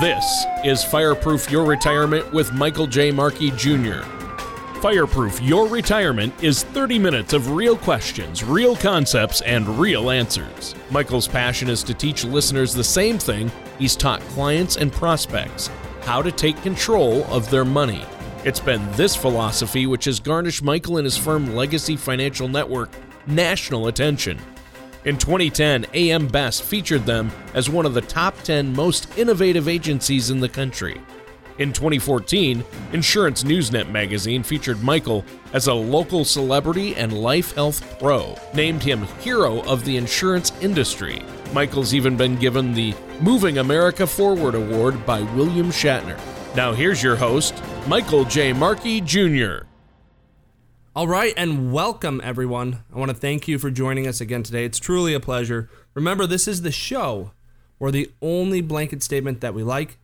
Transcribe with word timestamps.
This 0.00 0.46
is 0.64 0.82
Fireproof 0.82 1.50
Your 1.50 1.66
Retirement 1.66 2.32
with 2.32 2.54
Michael 2.54 2.86
J. 2.86 3.10
Markey 3.10 3.50
Jr. 3.50 4.00
Fireproof 4.80 5.42
Your 5.42 5.68
Retirement 5.68 6.32
is 6.42 6.62
30 6.62 6.98
minutes 6.98 7.34
of 7.34 7.50
real 7.50 7.76
questions, 7.76 8.42
real 8.42 8.74
concepts, 8.74 9.42
and 9.42 9.68
real 9.78 10.08
answers. 10.08 10.74
Michael's 10.90 11.28
passion 11.28 11.68
is 11.68 11.82
to 11.82 11.92
teach 11.92 12.24
listeners 12.24 12.72
the 12.72 12.82
same 12.82 13.18
thing 13.18 13.52
he's 13.78 13.94
taught 13.94 14.22
clients 14.28 14.78
and 14.78 14.90
prospects 14.90 15.68
how 16.00 16.22
to 16.22 16.32
take 16.32 16.62
control 16.62 17.24
of 17.24 17.50
their 17.50 17.66
money. 17.66 18.02
It's 18.42 18.58
been 18.58 18.90
this 18.92 19.14
philosophy 19.14 19.86
which 19.86 20.06
has 20.06 20.18
garnished 20.18 20.62
Michael 20.62 20.96
and 20.96 21.04
his 21.04 21.18
firm 21.18 21.54
Legacy 21.54 21.96
Financial 21.96 22.48
Network 22.48 22.88
national 23.26 23.88
attention. 23.88 24.38
In 25.06 25.16
2010, 25.16 25.86
AM 25.94 26.26
Best 26.26 26.62
featured 26.62 27.06
them 27.06 27.30
as 27.54 27.70
one 27.70 27.86
of 27.86 27.94
the 27.94 28.02
top 28.02 28.36
10 28.42 28.74
most 28.74 29.16
innovative 29.16 29.66
agencies 29.66 30.28
in 30.28 30.40
the 30.40 30.48
country. 30.48 31.00
In 31.56 31.72
2014, 31.72 32.62
Insurance 32.92 33.42
Newsnet 33.42 33.90
magazine 33.90 34.42
featured 34.42 34.82
Michael 34.82 35.24
as 35.54 35.68
a 35.68 35.74
local 35.74 36.22
celebrity 36.26 36.94
and 36.96 37.14
life 37.14 37.54
health 37.54 37.98
pro, 37.98 38.36
named 38.52 38.82
him 38.82 39.04
Hero 39.20 39.62
of 39.62 39.86
the 39.86 39.96
Insurance 39.96 40.52
Industry. 40.60 41.22
Michael's 41.54 41.94
even 41.94 42.14
been 42.14 42.36
given 42.36 42.74
the 42.74 42.94
Moving 43.20 43.56
America 43.56 44.06
Forward 44.06 44.54
Award 44.54 45.06
by 45.06 45.22
William 45.22 45.70
Shatner. 45.70 46.20
Now 46.54 46.74
here's 46.74 47.02
your 47.02 47.16
host, 47.16 47.54
Michael 47.86 48.26
J. 48.26 48.52
Markey 48.52 49.00
Jr. 49.00 49.69
All 50.96 51.06
right, 51.06 51.32
and 51.36 51.72
welcome 51.72 52.20
everyone. 52.24 52.82
I 52.92 52.98
want 52.98 53.12
to 53.12 53.16
thank 53.16 53.46
you 53.46 53.60
for 53.60 53.70
joining 53.70 54.08
us 54.08 54.20
again 54.20 54.42
today. 54.42 54.64
It's 54.64 54.80
truly 54.80 55.14
a 55.14 55.20
pleasure. 55.20 55.70
Remember, 55.94 56.26
this 56.26 56.48
is 56.48 56.62
the 56.62 56.72
show 56.72 57.30
where 57.78 57.92
the 57.92 58.10
only 58.20 58.60
blanket 58.60 59.00
statement 59.04 59.40
that 59.40 59.54
we 59.54 59.62
like 59.62 59.98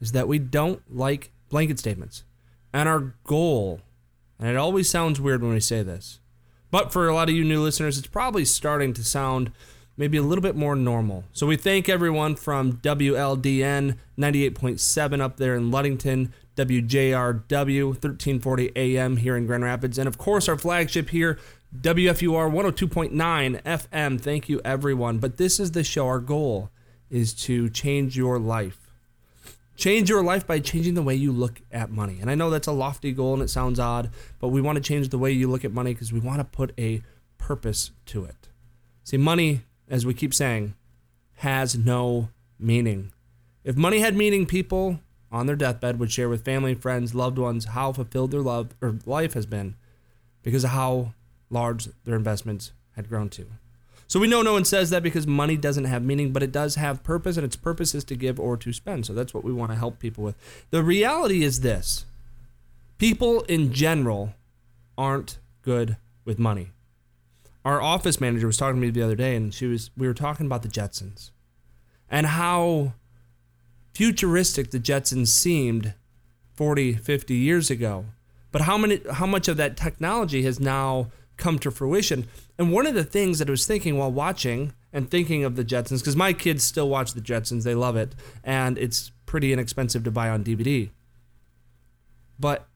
is 0.00 0.12
that 0.12 0.28
we 0.28 0.38
don't 0.38 0.80
like 0.88 1.32
blanket 1.48 1.80
statements. 1.80 2.22
And 2.72 2.88
our 2.88 3.14
goal, 3.24 3.80
and 4.38 4.48
it 4.48 4.56
always 4.56 4.88
sounds 4.88 5.20
weird 5.20 5.42
when 5.42 5.54
we 5.54 5.58
say 5.58 5.82
this, 5.82 6.20
but 6.70 6.92
for 6.92 7.08
a 7.08 7.14
lot 7.16 7.28
of 7.28 7.34
you 7.34 7.42
new 7.42 7.60
listeners, 7.60 7.98
it's 7.98 8.06
probably 8.06 8.44
starting 8.44 8.94
to 8.94 9.02
sound 9.02 9.50
maybe 9.96 10.18
a 10.18 10.22
little 10.22 10.40
bit 10.40 10.54
more 10.54 10.76
normal. 10.76 11.24
So 11.32 11.48
we 11.48 11.56
thank 11.56 11.88
everyone 11.88 12.36
from 12.36 12.74
WLDN 12.74 13.96
98.7 14.16 15.20
up 15.20 15.36
there 15.38 15.56
in 15.56 15.72
Ludington, 15.72 16.32
WJRW 16.58 17.84
1340 17.84 18.72
AM 18.74 19.18
here 19.18 19.36
in 19.36 19.46
Grand 19.46 19.62
Rapids, 19.62 19.96
and 19.96 20.08
of 20.08 20.18
course 20.18 20.48
our 20.48 20.58
flagship 20.58 21.10
here, 21.10 21.38
WFUR 21.80 22.50
102.9 22.50 23.62
FM. 23.62 24.20
Thank 24.20 24.48
you 24.48 24.60
everyone. 24.64 25.18
But 25.18 25.36
this 25.36 25.60
is 25.60 25.70
the 25.70 25.84
show. 25.84 26.08
Our 26.08 26.18
goal 26.18 26.70
is 27.10 27.32
to 27.44 27.70
change 27.70 28.16
your 28.16 28.40
life. 28.40 28.90
Change 29.76 30.10
your 30.10 30.24
life 30.24 30.48
by 30.48 30.58
changing 30.58 30.94
the 30.94 31.02
way 31.02 31.14
you 31.14 31.30
look 31.30 31.60
at 31.70 31.90
money. 31.90 32.18
And 32.20 32.28
I 32.28 32.34
know 32.34 32.50
that's 32.50 32.66
a 32.66 32.72
lofty 32.72 33.12
goal 33.12 33.34
and 33.34 33.42
it 33.44 33.50
sounds 33.50 33.78
odd, 33.78 34.10
but 34.40 34.48
we 34.48 34.60
want 34.60 34.74
to 34.76 34.82
change 34.82 35.10
the 35.10 35.18
way 35.18 35.30
you 35.30 35.48
look 35.48 35.64
at 35.64 35.70
money 35.70 35.94
because 35.94 36.12
we 36.12 36.18
want 36.18 36.40
to 36.40 36.44
put 36.44 36.72
a 36.76 37.02
purpose 37.38 37.92
to 38.06 38.24
it. 38.24 38.48
See, 39.04 39.16
money, 39.16 39.62
as 39.88 40.04
we 40.04 40.12
keep 40.12 40.34
saying, 40.34 40.74
has 41.34 41.78
no 41.78 42.30
meaning. 42.58 43.12
If 43.62 43.76
money 43.76 44.00
had 44.00 44.16
meaning, 44.16 44.44
people 44.44 44.98
on 45.30 45.46
their 45.46 45.56
deathbed 45.56 45.98
would 45.98 46.10
share 46.10 46.28
with 46.28 46.44
family, 46.44 46.74
friends, 46.74 47.14
loved 47.14 47.38
ones 47.38 47.66
how 47.66 47.92
fulfilled 47.92 48.30
their 48.30 48.40
love 48.40 48.74
or 48.80 48.98
life 49.04 49.34
has 49.34 49.46
been 49.46 49.74
because 50.42 50.64
of 50.64 50.70
how 50.70 51.12
large 51.50 51.88
their 52.04 52.16
investments 52.16 52.72
had 52.96 53.08
grown 53.08 53.28
to. 53.30 53.46
So 54.06 54.18
we 54.18 54.26
know 54.26 54.40
no 54.40 54.54
one 54.54 54.64
says 54.64 54.88
that 54.88 55.02
because 55.02 55.26
money 55.26 55.58
doesn't 55.58 55.84
have 55.84 56.02
meaning, 56.02 56.32
but 56.32 56.42
it 56.42 56.50
does 56.50 56.76
have 56.76 57.02
purpose, 57.02 57.36
and 57.36 57.44
its 57.44 57.56
purpose 57.56 57.94
is 57.94 58.04
to 58.04 58.16
give 58.16 58.40
or 58.40 58.56
to 58.56 58.72
spend. 58.72 59.04
So 59.04 59.12
that's 59.12 59.34
what 59.34 59.44
we 59.44 59.52
want 59.52 59.70
to 59.70 59.76
help 59.76 59.98
people 59.98 60.24
with. 60.24 60.34
The 60.70 60.82
reality 60.82 61.44
is 61.44 61.60
this 61.60 62.06
people 62.96 63.42
in 63.42 63.72
general 63.72 64.34
aren't 64.96 65.38
good 65.60 65.98
with 66.24 66.38
money. 66.38 66.70
Our 67.66 67.82
office 67.82 68.18
manager 68.18 68.46
was 68.46 68.56
talking 68.56 68.80
to 68.80 68.86
me 68.86 68.90
the 68.90 69.02
other 69.02 69.14
day, 69.14 69.36
and 69.36 69.52
she 69.52 69.66
was 69.66 69.90
we 69.94 70.06
were 70.06 70.14
talking 70.14 70.46
about 70.46 70.62
the 70.62 70.68
Jetsons 70.68 71.30
and 72.08 72.26
how 72.26 72.94
futuristic 73.98 74.70
the 74.70 74.78
Jetsons 74.78 75.26
seemed 75.26 75.92
40, 76.54 76.92
50 76.92 77.34
years 77.34 77.68
ago. 77.68 78.04
But 78.52 78.60
how 78.62 78.78
many 78.78 79.00
how 79.14 79.26
much 79.26 79.48
of 79.48 79.56
that 79.56 79.76
technology 79.76 80.44
has 80.44 80.60
now 80.60 81.10
come 81.36 81.58
to 81.58 81.72
fruition? 81.72 82.28
And 82.56 82.70
one 82.70 82.86
of 82.86 82.94
the 82.94 83.02
things 83.02 83.40
that 83.40 83.48
I 83.48 83.50
was 83.50 83.66
thinking 83.66 83.98
while 83.98 84.12
watching 84.12 84.72
and 84.92 85.10
thinking 85.10 85.42
of 85.42 85.56
the 85.56 85.64
Jetsons, 85.64 85.98
because 85.98 86.14
my 86.14 86.32
kids 86.32 86.62
still 86.62 86.88
watch 86.88 87.12
the 87.12 87.20
Jetsons, 87.20 87.64
they 87.64 87.74
love 87.74 87.96
it, 87.96 88.14
and 88.44 88.78
it's 88.78 89.10
pretty 89.26 89.52
inexpensive 89.52 90.04
to 90.04 90.12
buy 90.12 90.28
on 90.28 90.44
DVD. 90.44 90.90
But 92.38 92.68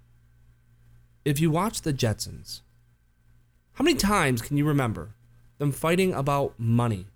if 1.24 1.38
you 1.38 1.52
watch 1.52 1.82
the 1.82 1.92
Jetsons, 1.92 2.62
how 3.74 3.84
many 3.84 3.96
times 3.96 4.42
can 4.42 4.56
you 4.56 4.66
remember 4.66 5.14
them 5.58 5.70
fighting 5.70 6.12
about 6.14 6.58
money? 6.58 7.06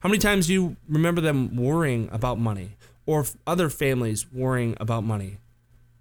How 0.00 0.08
many 0.08 0.18
times 0.18 0.46
do 0.46 0.54
you 0.54 0.76
remember 0.88 1.20
them 1.20 1.54
worrying 1.54 2.08
about 2.10 2.38
money 2.38 2.76
or 3.06 3.24
other 3.46 3.68
families 3.68 4.30
worrying 4.32 4.76
about 4.80 5.04
money? 5.04 5.38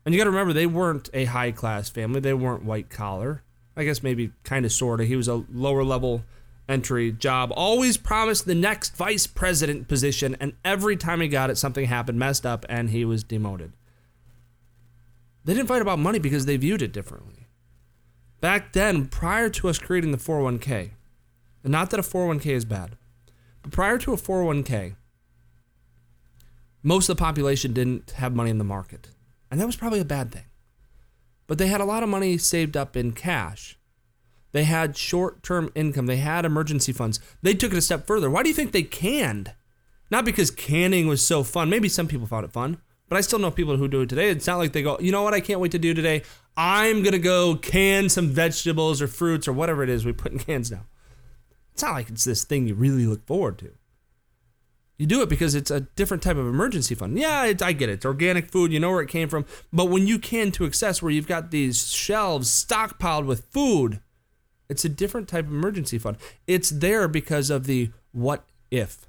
And 0.06 0.13
you 0.13 0.19
got 0.19 0.25
to 0.25 0.31
remember, 0.31 0.53
they 0.53 0.67
weren't 0.67 1.09
a 1.13 1.25
high 1.25 1.51
class 1.51 1.89
family, 1.89 2.19
they 2.19 2.34
weren't 2.34 2.63
white 2.63 2.89
collar. 2.89 3.44
I 3.75 3.84
guess 3.84 4.03
maybe 4.03 4.31
kind 4.44 4.66
of 4.66 4.72
sort 4.72 5.00
of. 5.00 5.07
He 5.07 5.16
was 5.16 5.28
a 5.28 5.45
lower 5.51 5.84
level 5.84 6.23
entry 6.67 7.11
job. 7.11 7.51
Always 7.56 7.97
promised 7.97 8.45
the 8.45 8.56
next 8.56 8.95
vice 8.95 9.28
president 9.28 9.88
position, 9.88 10.35
and 10.40 10.53
every 10.66 10.97
time 10.97 11.22
he 11.22 11.28
got 11.28 11.50
it, 11.50 11.57
something 11.57 11.85
happened, 11.85 12.19
messed 12.19 12.45
up, 12.45 12.66
and 12.69 12.90
he 12.90 13.06
was 13.06 13.23
demoted. 13.23 13.73
They 15.45 15.53
didn't 15.53 15.67
fight 15.67 15.81
about 15.81 16.00
money 16.00 16.19
because 16.19 16.45
they 16.45 16.57
viewed 16.57 16.81
it 16.81 16.91
differently. 16.91 17.47
Back 18.41 18.73
then, 18.73 19.07
prior 19.07 19.50
to 19.50 19.69
us 19.69 19.79
creating 19.79 20.11
the 20.11 20.17
401k, 20.17 20.91
and 21.63 21.72
not 21.72 21.90
that 21.91 22.00
a 22.00 22.03
401k 22.03 22.47
is 22.47 22.66
bad, 22.66 22.97
but 23.61 23.72
prior 23.72 23.97
to 24.00 24.13
a 24.13 24.17
401k, 24.17 24.95
most 26.84 27.09
of 27.09 27.18
the 27.18 27.22
population 27.22 27.74
didn't 27.74 28.12
have 28.12 28.36
money 28.36 28.50
in 28.50 28.58
the 28.58 28.64
market. 28.64 29.09
And 29.50 29.59
that 29.59 29.66
was 29.66 29.75
probably 29.75 30.00
a 30.00 30.06
bad 30.06 30.31
thing 30.31 30.46
but 31.52 31.58
they 31.58 31.68
had 31.68 31.81
a 31.81 31.86
lot 31.86 32.02
of 32.02 32.08
money 32.08 32.38
saved 32.38 32.78
up 32.78 32.96
in 32.96 33.12
cash. 33.12 33.78
They 34.53 34.64
had 34.64 34.96
short 34.96 35.44
term 35.44 35.70
income, 35.75 36.06
they 36.06 36.16
had 36.16 36.46
emergency 36.46 36.94
funds. 36.94 37.20
They 37.41 37.53
took 37.53 37.74
it 37.74 37.78
a 37.78 37.81
step 37.81 38.08
further. 38.08 38.30
Why 38.30 38.41
do 38.41 38.47
you 38.47 38.56
think 38.56 38.72
they 38.72 38.84
canned? 38.84 39.53
Not 40.09 40.24
because 40.24 40.50
canning 40.50 41.08
was 41.08 41.28
so 41.28 41.44
fun. 41.44 41.70
Maybe 41.70 41.90
some 41.90 42.08
people 42.08 42.25
found 42.25 42.46
it 42.46 42.53
fun, 42.53 42.78
but 43.09 43.18
I 43.18 43.22
still 43.22 43.38
know 43.38 43.52
people 43.52 43.75
who 43.75 43.90
do 43.90 44.00
it 44.00 44.08
today. 44.08 44.30
It's 44.30 44.47
not 44.47 44.59
like 44.59 44.72
they 44.72 44.81
go, 44.81 44.97
you 45.02 45.12
know 45.12 45.24
what, 45.24 45.34
I 45.34 45.41
can't 45.41 45.59
wait 45.59 45.72
to 45.74 45.78
do 45.78 45.94
today. 45.94 46.24
I'm 46.56 47.03
going 47.03 47.12
to 47.12 47.20
go 47.20 47.58
can 47.58 48.08
some 48.08 48.30
vegetables 48.30 49.02
or 49.02 49.08
fruits 49.09 49.46
or 49.46 49.52
whatever 49.52 49.84
it 49.84 49.90
is 49.90 50.06
we 50.06 50.14
put 50.14 50.31
in 50.31 50.40
cans 50.40 50.72
now. 50.72 50.86
It's 51.74 51.84
not 51.84 51.96
like 51.96 52.08
it's 52.08 52.24
this 52.24 52.46
thing 52.46 52.66
you 52.66 52.75
really 52.75 53.06
look 53.06 53.28
forward 53.28 53.58
to. 53.58 53.74
You 55.01 55.07
do 55.07 55.23
it 55.23 55.29
because 55.29 55.56
it's 55.56 55.72
a 55.72 55.79
different 55.79 56.22
type 56.22 56.38
of 56.38 56.45
emergency 56.45 56.94
fund. 56.94 57.17
Yeah, 57.17 57.45
it, 57.45 57.63
I 57.63 57.72
get 57.72 57.89
it. 57.89 57.94
It's 57.94 58.06
organic 58.06 58.51
food. 58.51 58.72
You 58.72 58.79
know 58.79 58.91
where 58.91 59.01
it 59.01 59.09
came 59.09 59.29
from. 59.29 59.47
But 59.73 59.85
when 59.85 60.06
you 60.06 60.19
can 60.19 60.51
to 60.51 60.63
excess, 60.63 61.01
where 61.01 61.12
you've 61.12 61.25
got 61.28 61.50
these 61.50 61.91
shelves 61.91 62.51
stockpiled 62.51 63.25
with 63.25 63.47
food, 63.50 64.00
it's 64.69 64.85
a 64.85 64.90
different 64.90 65.28
type 65.28 65.47
of 65.47 65.53
emergency 65.53 65.97
fund. 65.97 66.17
It's 66.45 66.69
there 66.69 67.07
because 67.07 67.50
of 67.50 67.66
the 67.66 67.90
what 68.11 68.44
if. 68.69 69.07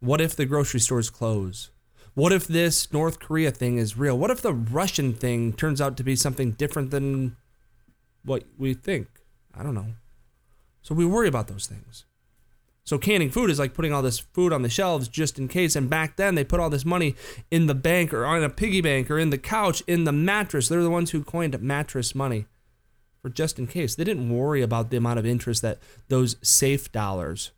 What 0.00 0.20
if 0.20 0.36
the 0.36 0.44
grocery 0.44 0.80
stores 0.80 1.08
close? 1.08 1.70
What 2.12 2.30
if 2.30 2.46
this 2.46 2.92
North 2.92 3.18
Korea 3.18 3.50
thing 3.50 3.78
is 3.78 3.96
real? 3.96 4.18
What 4.18 4.30
if 4.30 4.42
the 4.42 4.52
Russian 4.52 5.14
thing 5.14 5.54
turns 5.54 5.80
out 5.80 5.96
to 5.96 6.04
be 6.04 6.16
something 6.16 6.50
different 6.50 6.90
than 6.90 7.38
what 8.26 8.44
we 8.58 8.74
think? 8.74 9.08
I 9.54 9.62
don't 9.62 9.74
know. 9.74 9.94
So 10.82 10.94
we 10.94 11.06
worry 11.06 11.28
about 11.28 11.48
those 11.48 11.66
things. 11.66 12.04
So 12.92 12.98
canning 12.98 13.30
food 13.30 13.48
is 13.48 13.58
like 13.58 13.72
putting 13.72 13.90
all 13.94 14.02
this 14.02 14.18
food 14.18 14.52
on 14.52 14.60
the 14.60 14.68
shelves 14.68 15.08
just 15.08 15.38
in 15.38 15.48
case. 15.48 15.74
And 15.74 15.88
back 15.88 16.16
then 16.16 16.34
they 16.34 16.44
put 16.44 16.60
all 16.60 16.68
this 16.68 16.84
money 16.84 17.14
in 17.50 17.64
the 17.64 17.74
bank 17.74 18.12
or 18.12 18.26
on 18.26 18.44
a 18.44 18.50
piggy 18.50 18.82
bank 18.82 19.10
or 19.10 19.18
in 19.18 19.30
the 19.30 19.38
couch, 19.38 19.82
in 19.86 20.04
the 20.04 20.12
mattress. 20.12 20.68
They're 20.68 20.82
the 20.82 20.90
ones 20.90 21.10
who 21.10 21.24
coined 21.24 21.58
mattress 21.62 22.14
money 22.14 22.44
for 23.22 23.30
just 23.30 23.58
in 23.58 23.66
case. 23.66 23.94
They 23.94 24.04
didn't 24.04 24.28
worry 24.28 24.60
about 24.60 24.90
the 24.90 24.98
amount 24.98 25.18
of 25.18 25.24
interest 25.24 25.62
that 25.62 25.78
those 26.08 26.36
safe 26.42 26.92
dollars 26.92 27.52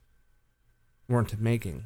weren't 1.08 1.40
making 1.40 1.82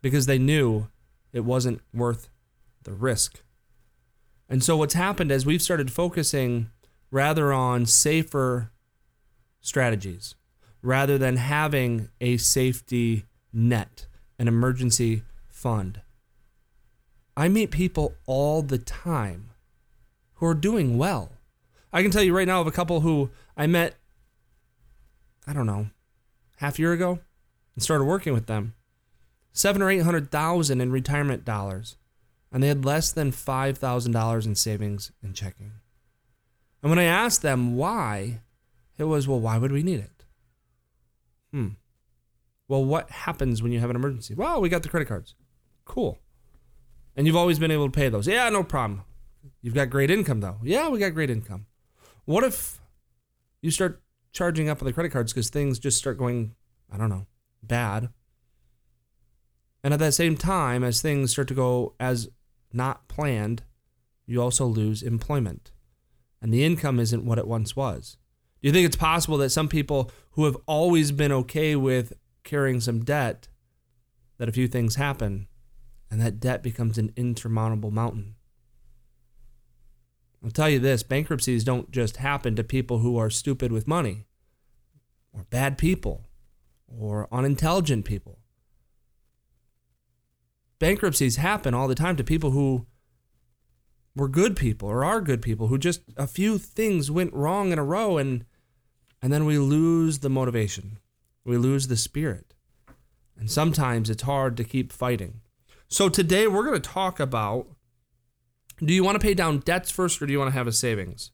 because 0.00 0.26
they 0.26 0.38
knew 0.38 0.86
it 1.32 1.44
wasn't 1.44 1.80
worth 1.92 2.28
the 2.84 2.92
risk. 2.92 3.42
And 4.48 4.62
so 4.62 4.76
what's 4.76 4.94
happened 4.94 5.32
is 5.32 5.44
we've 5.44 5.60
started 5.60 5.90
focusing 5.90 6.70
rather 7.10 7.52
on 7.52 7.86
safer 7.86 8.70
strategies 9.60 10.36
rather 10.82 11.18
than 11.18 11.36
having 11.36 12.08
a 12.20 12.36
safety 12.36 13.24
net, 13.52 14.06
an 14.38 14.48
emergency 14.48 15.22
fund. 15.48 16.00
I 17.36 17.48
meet 17.48 17.70
people 17.70 18.14
all 18.26 18.62
the 18.62 18.78
time 18.78 19.50
who 20.34 20.46
are 20.46 20.54
doing 20.54 20.98
well. 20.98 21.32
I 21.92 22.02
can 22.02 22.10
tell 22.10 22.22
you 22.22 22.36
right 22.36 22.46
now 22.46 22.60
of 22.60 22.66
a 22.66 22.72
couple 22.72 23.00
who 23.00 23.30
I 23.56 23.66
met, 23.66 23.94
I 25.46 25.52
don't 25.52 25.66
know, 25.66 25.90
half 26.56 26.78
a 26.78 26.82
year 26.82 26.92
ago 26.92 27.18
and 27.74 27.82
started 27.82 28.04
working 28.04 28.32
with 28.32 28.46
them. 28.46 28.74
Seven 29.52 29.82
or 29.82 29.90
eight 29.90 30.02
hundred 30.02 30.30
thousand 30.30 30.80
in 30.80 30.92
retirement 30.92 31.44
dollars. 31.44 31.96
and 32.52 32.62
they 32.62 32.68
had 32.68 32.84
less 32.84 33.12
than 33.12 33.30
$5,000 33.30 34.46
in 34.46 34.54
savings 34.56 35.12
and 35.22 35.36
checking. 35.36 35.72
And 36.82 36.90
when 36.90 36.98
I 36.98 37.04
asked 37.04 37.42
them 37.42 37.76
why, 37.76 38.40
it 38.98 39.04
was, 39.04 39.28
well, 39.28 39.38
why 39.40 39.56
would 39.56 39.70
we 39.70 39.82
need 39.84 40.00
it? 40.00 40.19
Hmm. 41.52 41.68
Well, 42.68 42.84
what 42.84 43.10
happens 43.10 43.62
when 43.62 43.72
you 43.72 43.80
have 43.80 43.90
an 43.90 43.96
emergency? 43.96 44.34
Well, 44.34 44.60
we 44.60 44.68
got 44.68 44.82
the 44.82 44.88
credit 44.88 45.08
cards. 45.08 45.34
Cool. 45.84 46.18
And 47.16 47.26
you've 47.26 47.36
always 47.36 47.58
been 47.58 47.72
able 47.72 47.86
to 47.86 47.92
pay 47.92 48.08
those. 48.08 48.26
Yeah, 48.28 48.48
no 48.48 48.62
problem. 48.62 49.02
You've 49.60 49.74
got 49.74 49.90
great 49.90 50.10
income, 50.10 50.40
though. 50.40 50.58
Yeah, 50.62 50.88
we 50.88 50.98
got 50.98 51.14
great 51.14 51.30
income. 51.30 51.66
What 52.24 52.44
if 52.44 52.80
you 53.60 53.70
start 53.70 54.02
charging 54.32 54.68
up 54.68 54.80
on 54.80 54.86
the 54.86 54.92
credit 54.92 55.10
cards 55.10 55.32
because 55.32 55.50
things 55.50 55.78
just 55.78 55.98
start 55.98 56.18
going, 56.18 56.54
I 56.92 56.96
don't 56.96 57.10
know, 57.10 57.26
bad? 57.62 58.10
And 59.82 59.92
at 59.92 60.00
that 60.00 60.14
same 60.14 60.36
time, 60.36 60.84
as 60.84 61.02
things 61.02 61.32
start 61.32 61.48
to 61.48 61.54
go 61.54 61.94
as 61.98 62.28
not 62.72 63.08
planned, 63.08 63.64
you 64.26 64.40
also 64.40 64.66
lose 64.66 65.02
employment. 65.02 65.72
And 66.40 66.54
the 66.54 66.64
income 66.64 67.00
isn't 67.00 67.24
what 67.24 67.38
it 67.38 67.48
once 67.48 67.74
was. 67.74 68.16
Do 68.60 68.68
you 68.68 68.72
think 68.72 68.86
it's 68.86 68.96
possible 68.96 69.38
that 69.38 69.50
some 69.50 69.68
people 69.68 70.10
who 70.32 70.44
have 70.44 70.56
always 70.66 71.12
been 71.12 71.32
okay 71.32 71.76
with 71.76 72.12
carrying 72.44 72.80
some 72.80 73.04
debt, 73.04 73.48
that 74.38 74.48
a 74.48 74.52
few 74.52 74.68
things 74.68 74.96
happen 74.96 75.48
and 76.10 76.20
that 76.20 76.40
debt 76.40 76.62
becomes 76.62 76.98
an 76.98 77.12
insurmountable 77.16 77.90
mountain? 77.90 78.34
I'll 80.44 80.50
tell 80.50 80.70
you 80.70 80.78
this 80.78 81.02
bankruptcies 81.02 81.64
don't 81.64 81.90
just 81.90 82.16
happen 82.18 82.56
to 82.56 82.64
people 82.64 82.98
who 82.98 83.16
are 83.18 83.30
stupid 83.30 83.72
with 83.72 83.86
money, 83.86 84.26
or 85.32 85.44
bad 85.44 85.76
people, 85.76 86.26
or 86.88 87.28
unintelligent 87.30 88.04
people 88.04 88.40
bankruptcies 90.80 91.36
happen 91.36 91.72
all 91.72 91.86
the 91.86 91.94
time 91.94 92.16
to 92.16 92.24
people 92.24 92.50
who 92.50 92.86
were 94.16 94.26
good 94.26 94.56
people 94.56 94.88
or 94.88 95.04
are 95.04 95.20
good 95.20 95.40
people 95.40 95.68
who 95.68 95.78
just 95.78 96.00
a 96.16 96.26
few 96.26 96.58
things 96.58 97.08
went 97.08 97.32
wrong 97.32 97.70
in 97.70 97.78
a 97.78 97.84
row 97.84 98.18
and 98.18 98.44
and 99.22 99.32
then 99.32 99.44
we 99.44 99.58
lose 99.58 100.20
the 100.20 100.30
motivation. 100.30 100.98
We 101.44 101.56
lose 101.56 101.88
the 101.88 101.96
spirit. 101.96 102.54
And 103.38 103.50
sometimes 103.50 104.10
it's 104.10 104.22
hard 104.22 104.56
to 104.56 104.64
keep 104.64 104.92
fighting. 104.92 105.40
So 105.88 106.08
today 106.08 106.46
we're 106.46 106.64
going 106.64 106.80
to 106.80 106.90
talk 106.90 107.18
about 107.18 107.66
do 108.82 108.94
you 108.94 109.04
want 109.04 109.20
to 109.20 109.24
pay 109.24 109.34
down 109.34 109.58
debts 109.58 109.90
first 109.90 110.22
or 110.22 110.26
do 110.26 110.32
you 110.32 110.38
want 110.38 110.50
to 110.50 110.56
have 110.56 110.66
a 110.66 110.72
savings? 110.72 111.32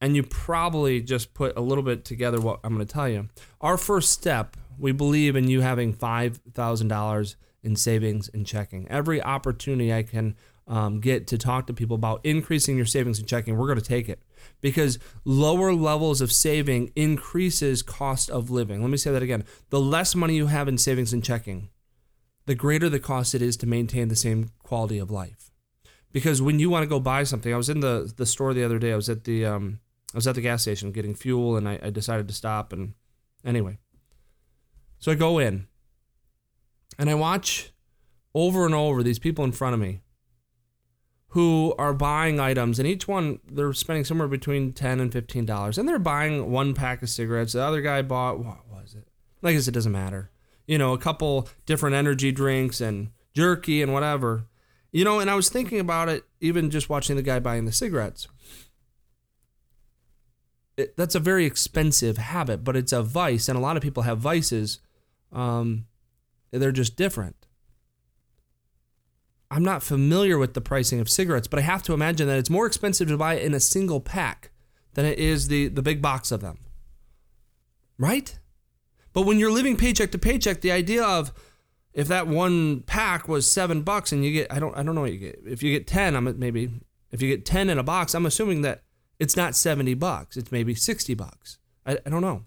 And 0.00 0.14
you 0.14 0.22
probably 0.22 1.00
just 1.00 1.34
put 1.34 1.56
a 1.56 1.60
little 1.60 1.82
bit 1.82 2.04
together 2.04 2.40
what 2.40 2.60
I'm 2.62 2.74
going 2.74 2.86
to 2.86 2.92
tell 2.92 3.08
you. 3.08 3.28
Our 3.60 3.76
first 3.76 4.12
step, 4.12 4.56
we 4.78 4.92
believe 4.92 5.34
in 5.34 5.48
you 5.48 5.62
having 5.62 5.92
$5,000 5.92 7.34
in 7.62 7.76
savings 7.76 8.30
and 8.32 8.46
checking. 8.46 8.88
Every 8.88 9.22
opportunity 9.22 9.92
I 9.92 10.04
can 10.04 10.36
um, 10.70 11.00
get 11.00 11.26
to 11.26 11.36
talk 11.36 11.66
to 11.66 11.74
people 11.74 11.96
about 11.96 12.20
increasing 12.22 12.76
your 12.76 12.86
savings 12.86 13.18
and 13.18 13.26
checking, 13.26 13.56
we're 13.56 13.66
going 13.66 13.80
to 13.80 13.84
take 13.84 14.08
it 14.08 14.22
because 14.60 15.00
lower 15.24 15.74
levels 15.74 16.20
of 16.20 16.30
saving 16.30 16.92
increases 16.94 17.82
cost 17.82 18.30
of 18.30 18.50
living. 18.50 18.80
Let 18.80 18.88
me 18.88 18.96
say 18.96 19.10
that 19.10 19.22
again. 19.22 19.44
The 19.70 19.80
less 19.80 20.14
money 20.14 20.36
you 20.36 20.46
have 20.46 20.68
in 20.68 20.78
savings 20.78 21.12
and 21.12 21.24
checking, 21.24 21.70
the 22.46 22.54
greater 22.54 22.88
the 22.88 23.00
cost 23.00 23.34
it 23.34 23.42
is 23.42 23.56
to 23.58 23.66
maintain 23.66 24.08
the 24.08 24.16
same 24.16 24.50
quality 24.62 24.98
of 24.98 25.10
life. 25.10 25.50
Because 26.12 26.40
when 26.40 26.60
you 26.60 26.70
want 26.70 26.84
to 26.84 26.88
go 26.88 27.00
buy 27.00 27.24
something, 27.24 27.52
I 27.52 27.56
was 27.56 27.68
in 27.68 27.80
the 27.80 28.12
the 28.16 28.26
store 28.26 28.54
the 28.54 28.64
other 28.64 28.78
day. 28.78 28.92
I 28.92 28.96
was 28.96 29.08
at 29.08 29.24
the 29.24 29.44
um, 29.46 29.80
I 30.14 30.18
was 30.18 30.26
at 30.26 30.36
the 30.36 30.40
gas 30.40 30.62
station 30.62 30.92
getting 30.92 31.14
fuel, 31.14 31.56
and 31.56 31.68
I, 31.68 31.80
I 31.82 31.90
decided 31.90 32.26
to 32.28 32.34
stop. 32.34 32.72
And 32.72 32.94
anyway, 33.44 33.78
so 34.98 35.12
I 35.12 35.14
go 35.16 35.38
in, 35.38 35.68
and 36.98 37.08
I 37.08 37.14
watch 37.14 37.72
over 38.34 38.66
and 38.66 38.74
over 38.74 39.02
these 39.02 39.20
people 39.20 39.44
in 39.44 39.52
front 39.52 39.74
of 39.74 39.80
me 39.80 40.00
who 41.30 41.74
are 41.78 41.94
buying 41.94 42.40
items, 42.40 42.78
and 42.78 42.88
each 42.88 43.06
one 43.06 43.38
they're 43.48 43.72
spending 43.72 44.04
somewhere 44.04 44.28
between 44.28 44.72
ten 44.72 45.00
and 45.00 45.12
fifteen 45.12 45.46
dollars, 45.46 45.78
and 45.78 45.88
they're 45.88 45.98
buying 45.98 46.50
one 46.50 46.74
pack 46.74 47.02
of 47.02 47.08
cigarettes. 47.08 47.52
The 47.52 47.62
other 47.62 47.80
guy 47.80 48.02
bought 48.02 48.38
what 48.40 48.68
was 48.68 48.94
it? 48.94 49.08
Like 49.42 49.52
I 49.52 49.54
guess 49.54 49.68
it 49.68 49.72
doesn't 49.72 49.92
matter. 49.92 50.30
You 50.66 50.78
know, 50.78 50.92
a 50.92 50.98
couple 50.98 51.48
different 51.66 51.96
energy 51.96 52.32
drinks 52.32 52.80
and 52.80 53.10
jerky 53.34 53.82
and 53.82 53.92
whatever. 53.92 54.46
You 54.92 55.04
know, 55.04 55.20
and 55.20 55.30
I 55.30 55.36
was 55.36 55.48
thinking 55.48 55.78
about 55.78 56.08
it, 56.08 56.24
even 56.40 56.70
just 56.70 56.88
watching 56.88 57.14
the 57.14 57.22
guy 57.22 57.38
buying 57.38 57.64
the 57.64 57.72
cigarettes. 57.72 58.26
It, 60.76 60.96
that's 60.96 61.14
a 61.14 61.20
very 61.20 61.46
expensive 61.46 62.18
habit, 62.18 62.64
but 62.64 62.74
it's 62.74 62.92
a 62.92 63.02
vice, 63.02 63.48
and 63.48 63.56
a 63.56 63.60
lot 63.60 63.76
of 63.76 63.82
people 63.82 64.02
have 64.02 64.18
vices. 64.18 64.80
Um, 65.32 65.86
they're 66.50 66.72
just 66.72 66.96
different. 66.96 67.46
I'm 69.50 69.64
not 69.64 69.82
familiar 69.82 70.38
with 70.38 70.54
the 70.54 70.60
pricing 70.60 71.00
of 71.00 71.10
cigarettes, 71.10 71.48
but 71.48 71.58
I 71.58 71.62
have 71.62 71.82
to 71.84 71.92
imagine 71.92 72.28
that 72.28 72.38
it's 72.38 72.50
more 72.50 72.66
expensive 72.66 73.08
to 73.08 73.16
buy 73.16 73.34
in 73.34 73.52
a 73.52 73.60
single 73.60 74.00
pack 74.00 74.50
than 74.94 75.04
it 75.04 75.18
is 75.18 75.48
the, 75.48 75.68
the 75.68 75.82
big 75.82 76.00
box 76.00 76.30
of 76.30 76.40
them. 76.40 76.58
Right? 77.98 78.38
But 79.12 79.22
when 79.22 79.38
you're 79.38 79.50
living 79.50 79.76
paycheck 79.76 80.12
to 80.12 80.18
paycheck, 80.18 80.60
the 80.60 80.72
idea 80.72 81.04
of 81.04 81.32
if 81.92 82.06
that 82.08 82.28
one 82.28 82.80
pack 82.82 83.26
was 83.26 83.50
seven 83.50 83.82
bucks 83.82 84.12
and 84.12 84.24
you 84.24 84.32
get 84.32 84.52
I 84.52 84.60
don't 84.60 84.76
I 84.76 84.82
don't 84.84 84.94
know 84.94 85.00
what 85.00 85.12
you 85.12 85.18
get. 85.18 85.40
If 85.44 85.62
you 85.62 85.72
get 85.72 85.88
ten, 85.88 86.14
I'm 86.14 86.38
maybe 86.38 86.70
if 87.10 87.20
you 87.20 87.28
get 87.28 87.44
ten 87.44 87.68
in 87.68 87.78
a 87.78 87.82
box, 87.82 88.14
I'm 88.14 88.26
assuming 88.26 88.62
that 88.62 88.82
it's 89.20 89.36
not 89.36 89.54
70 89.54 89.94
bucks. 89.94 90.36
It's 90.36 90.50
maybe 90.50 90.74
60 90.74 91.12
bucks. 91.14 91.58
I, 91.84 91.98
I 92.06 92.10
don't 92.10 92.22
know. 92.22 92.46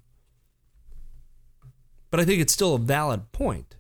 But 2.10 2.20
I 2.20 2.26
think 2.26 2.42
it's 2.42 2.52
still 2.52 2.74
a 2.74 2.80
valid 2.80 3.32
point 3.32 3.76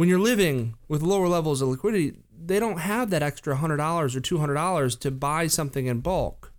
when 0.00 0.08
you're 0.08 0.18
living 0.18 0.74
with 0.88 1.02
lower 1.02 1.28
levels 1.28 1.60
of 1.60 1.68
liquidity, 1.68 2.16
they 2.34 2.58
don't 2.58 2.78
have 2.78 3.10
that 3.10 3.22
extra 3.22 3.54
$100 3.54 4.16
or 4.16 4.20
$200 4.22 4.98
to 4.98 5.10
buy 5.10 5.46
something 5.46 5.88
in 5.88 6.00
bulk, 6.00 6.54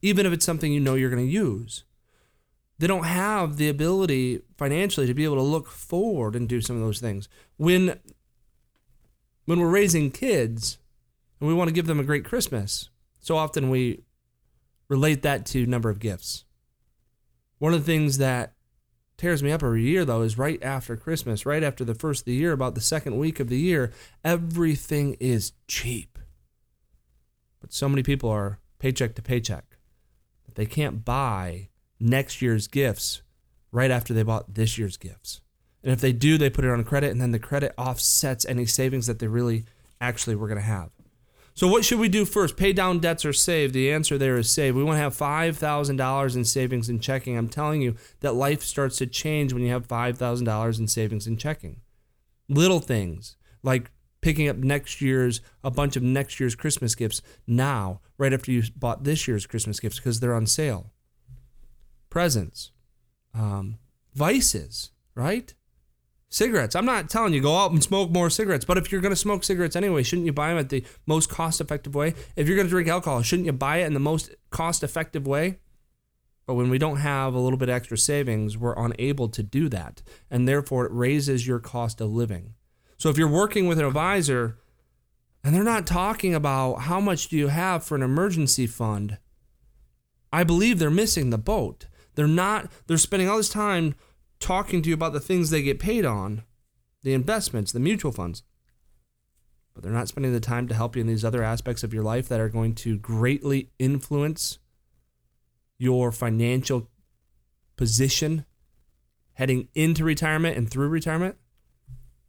even 0.00 0.24
if 0.24 0.32
it's 0.32 0.46
something 0.46 0.72
you 0.72 0.80
know 0.80 0.94
you're 0.94 1.10
going 1.10 1.26
to 1.26 1.30
use. 1.30 1.84
They 2.78 2.86
don't 2.86 3.04
have 3.04 3.58
the 3.58 3.68
ability 3.68 4.40
financially 4.56 5.06
to 5.06 5.12
be 5.12 5.24
able 5.24 5.36
to 5.36 5.42
look 5.42 5.68
forward 5.68 6.34
and 6.34 6.48
do 6.48 6.62
some 6.62 6.76
of 6.76 6.80
those 6.80 6.98
things. 6.98 7.28
When 7.58 8.00
when 9.44 9.60
we're 9.60 9.68
raising 9.68 10.10
kids 10.10 10.78
and 11.38 11.48
we 11.48 11.54
want 11.54 11.68
to 11.68 11.74
give 11.74 11.86
them 11.86 12.00
a 12.00 12.02
great 12.04 12.24
Christmas, 12.24 12.88
so 13.20 13.36
often 13.36 13.68
we 13.68 14.04
relate 14.88 15.20
that 15.20 15.44
to 15.48 15.66
number 15.66 15.90
of 15.90 16.00
gifts. 16.00 16.46
One 17.58 17.74
of 17.74 17.80
the 17.80 17.92
things 17.92 18.16
that 18.16 18.54
tears 19.18 19.42
me 19.42 19.52
up 19.52 19.62
every 19.62 19.82
year 19.82 20.04
though 20.04 20.22
is 20.22 20.38
right 20.38 20.62
after 20.62 20.96
Christmas, 20.96 21.46
right 21.46 21.62
after 21.62 21.84
the 21.84 21.94
first 21.94 22.22
of 22.22 22.24
the 22.26 22.34
year, 22.34 22.52
about 22.52 22.74
the 22.74 22.80
second 22.80 23.18
week 23.18 23.40
of 23.40 23.48
the 23.48 23.58
year, 23.58 23.92
everything 24.24 25.16
is 25.20 25.52
cheap. 25.68 26.18
But 27.60 27.72
so 27.72 27.88
many 27.88 28.02
people 28.02 28.30
are 28.30 28.60
paycheck 28.78 29.14
to 29.14 29.22
paycheck 29.22 29.78
that 30.44 30.54
they 30.54 30.66
can't 30.66 31.04
buy 31.04 31.68
next 31.98 32.42
year's 32.42 32.68
gifts 32.68 33.22
right 33.72 33.90
after 33.90 34.14
they 34.14 34.22
bought 34.22 34.54
this 34.54 34.78
year's 34.78 34.96
gifts. 34.96 35.40
And 35.82 35.92
if 35.92 36.00
they 36.00 36.12
do, 36.12 36.36
they 36.36 36.50
put 36.50 36.64
it 36.64 36.70
on 36.70 36.82
credit 36.84 37.10
and 37.10 37.20
then 37.20 37.32
the 37.32 37.38
credit 37.38 37.72
offsets 37.78 38.44
any 38.44 38.66
savings 38.66 39.06
that 39.06 39.18
they 39.18 39.28
really 39.28 39.64
actually 40.00 40.36
were 40.36 40.48
going 40.48 40.60
to 40.60 40.64
have. 40.64 40.90
So, 41.56 41.66
what 41.66 41.86
should 41.86 41.98
we 41.98 42.10
do 42.10 42.26
first? 42.26 42.58
Pay 42.58 42.74
down 42.74 42.98
debts 42.98 43.24
or 43.24 43.32
save? 43.32 43.72
The 43.72 43.90
answer 43.90 44.18
there 44.18 44.36
is 44.36 44.50
save. 44.50 44.76
We 44.76 44.84
want 44.84 44.96
to 44.96 45.00
have 45.00 45.16
$5,000 45.16 46.36
in 46.36 46.44
savings 46.44 46.90
and 46.90 47.02
checking. 47.02 47.34
I'm 47.38 47.48
telling 47.48 47.80
you 47.80 47.96
that 48.20 48.34
life 48.34 48.62
starts 48.62 48.98
to 48.98 49.06
change 49.06 49.54
when 49.54 49.62
you 49.62 49.70
have 49.70 49.88
$5,000 49.88 50.78
in 50.78 50.86
savings 50.86 51.26
and 51.26 51.40
checking. 51.40 51.80
Little 52.46 52.80
things 52.80 53.36
like 53.62 53.90
picking 54.20 54.50
up 54.50 54.58
next 54.58 55.00
year's, 55.00 55.40
a 55.64 55.70
bunch 55.70 55.96
of 55.96 56.02
next 56.02 56.38
year's 56.38 56.54
Christmas 56.54 56.94
gifts 56.94 57.22
now, 57.46 58.02
right 58.18 58.34
after 58.34 58.52
you 58.52 58.62
bought 58.76 59.04
this 59.04 59.26
year's 59.26 59.46
Christmas 59.46 59.80
gifts 59.80 59.96
because 59.96 60.20
they're 60.20 60.34
on 60.34 60.46
sale. 60.46 60.92
Presents, 62.10 62.70
um, 63.32 63.78
vices, 64.14 64.90
right? 65.14 65.54
Cigarettes. 66.28 66.74
I'm 66.74 66.84
not 66.84 67.08
telling 67.08 67.32
you 67.32 67.40
go 67.40 67.56
out 67.56 67.70
and 67.70 67.82
smoke 67.82 68.10
more 68.10 68.30
cigarettes, 68.30 68.64
but 68.64 68.78
if 68.78 68.90
you're 68.90 69.00
going 69.00 69.12
to 69.12 69.16
smoke 69.16 69.44
cigarettes 69.44 69.76
anyway, 69.76 70.02
shouldn't 70.02 70.26
you 70.26 70.32
buy 70.32 70.48
them 70.48 70.58
at 70.58 70.68
the 70.68 70.84
most 71.06 71.28
cost 71.28 71.60
effective 71.60 71.94
way? 71.94 72.14
If 72.34 72.46
you're 72.46 72.56
going 72.56 72.66
to 72.66 72.70
drink 72.70 72.88
alcohol, 72.88 73.22
shouldn't 73.22 73.46
you 73.46 73.52
buy 73.52 73.78
it 73.78 73.86
in 73.86 73.94
the 73.94 74.00
most 74.00 74.34
cost 74.50 74.82
effective 74.82 75.26
way? 75.26 75.60
But 76.46 76.54
when 76.54 76.70
we 76.70 76.78
don't 76.78 76.98
have 76.98 77.34
a 77.34 77.40
little 77.40 77.58
bit 77.58 77.68
extra 77.68 77.98
savings, 77.98 78.56
we're 78.56 78.74
unable 78.76 79.28
to 79.30 79.42
do 79.42 79.68
that. 79.70 80.02
And 80.30 80.46
therefore, 80.46 80.86
it 80.86 80.92
raises 80.92 81.46
your 81.46 81.58
cost 81.58 82.00
of 82.00 82.12
living. 82.12 82.54
So 82.98 83.10
if 83.10 83.18
you're 83.18 83.28
working 83.28 83.66
with 83.66 83.78
an 83.78 83.84
advisor 83.84 84.58
and 85.42 85.54
they're 85.54 85.64
not 85.64 85.86
talking 85.86 86.34
about 86.34 86.82
how 86.82 87.00
much 87.00 87.28
do 87.28 87.36
you 87.36 87.48
have 87.48 87.84
for 87.84 87.96
an 87.96 88.02
emergency 88.02 88.66
fund, 88.66 89.18
I 90.32 90.44
believe 90.44 90.78
they're 90.78 90.90
missing 90.90 91.30
the 91.30 91.38
boat. 91.38 91.86
They're 92.14 92.28
not, 92.28 92.70
they're 92.86 92.96
spending 92.96 93.28
all 93.28 93.36
this 93.36 93.48
time 93.48 93.94
talking 94.40 94.82
to 94.82 94.88
you 94.88 94.94
about 94.94 95.12
the 95.12 95.20
things 95.20 95.50
they 95.50 95.62
get 95.62 95.78
paid 95.78 96.04
on, 96.04 96.42
the 97.02 97.14
investments, 97.14 97.72
the 97.72 97.80
mutual 97.80 98.12
funds. 98.12 98.42
But 99.74 99.82
they're 99.82 99.92
not 99.92 100.08
spending 100.08 100.32
the 100.32 100.40
time 100.40 100.68
to 100.68 100.74
help 100.74 100.96
you 100.96 101.00
in 101.00 101.06
these 101.06 101.24
other 101.24 101.42
aspects 101.42 101.82
of 101.82 101.92
your 101.92 102.02
life 102.02 102.28
that 102.28 102.40
are 102.40 102.48
going 102.48 102.74
to 102.76 102.98
greatly 102.98 103.70
influence 103.78 104.58
your 105.78 106.10
financial 106.12 106.88
position 107.76 108.46
heading 109.34 109.68
into 109.74 110.02
retirement 110.02 110.56
and 110.56 110.70
through 110.70 110.88
retirement. 110.88 111.36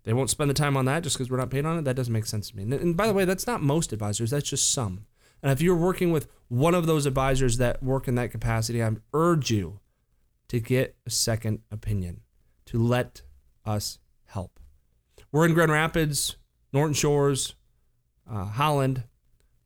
they 0.03 0.13
won't 0.13 0.29
spend 0.29 0.49
the 0.49 0.53
time 0.53 0.75
on 0.75 0.85
that 0.85 1.03
just 1.03 1.17
because 1.17 1.29
we're 1.29 1.37
not 1.37 1.49
paid 1.49 1.65
on 1.65 1.77
it. 1.77 1.85
That 1.85 1.95
doesn't 1.95 2.13
make 2.13 2.25
sense 2.25 2.49
to 2.49 2.57
me. 2.57 2.63
And, 2.63 2.97
by 2.97 3.07
the 3.07 3.13
way, 3.13 3.23
that's 3.23 3.47
not 3.47 3.61
most 3.61 3.93
advisors, 3.93 4.31
that's 4.31 4.49
just 4.49 4.71
some. 4.71 5.05
And 5.41 5.51
if 5.51 5.61
you're 5.61 5.75
working 5.75 6.11
with 6.11 6.27
one 6.49 6.75
of 6.75 6.85
those 6.85 7.05
advisors 7.05 7.57
that 7.57 7.81
work 7.81 8.07
in 8.07 8.15
that 8.15 8.31
capacity, 8.31 8.83
I 8.83 8.91
urge 9.13 9.51
you 9.51 9.79
to 10.49 10.59
get 10.59 10.95
a 11.05 11.09
second 11.09 11.59
opinion, 11.71 12.21
to 12.65 12.81
let 12.81 13.21
us 13.65 13.99
help. 14.25 14.59
We're 15.31 15.45
in 15.45 15.53
Grand 15.53 15.71
Rapids, 15.71 16.37
Norton 16.71 16.93
Shores, 16.93 17.55
uh, 18.29 18.45
Holland, 18.45 19.03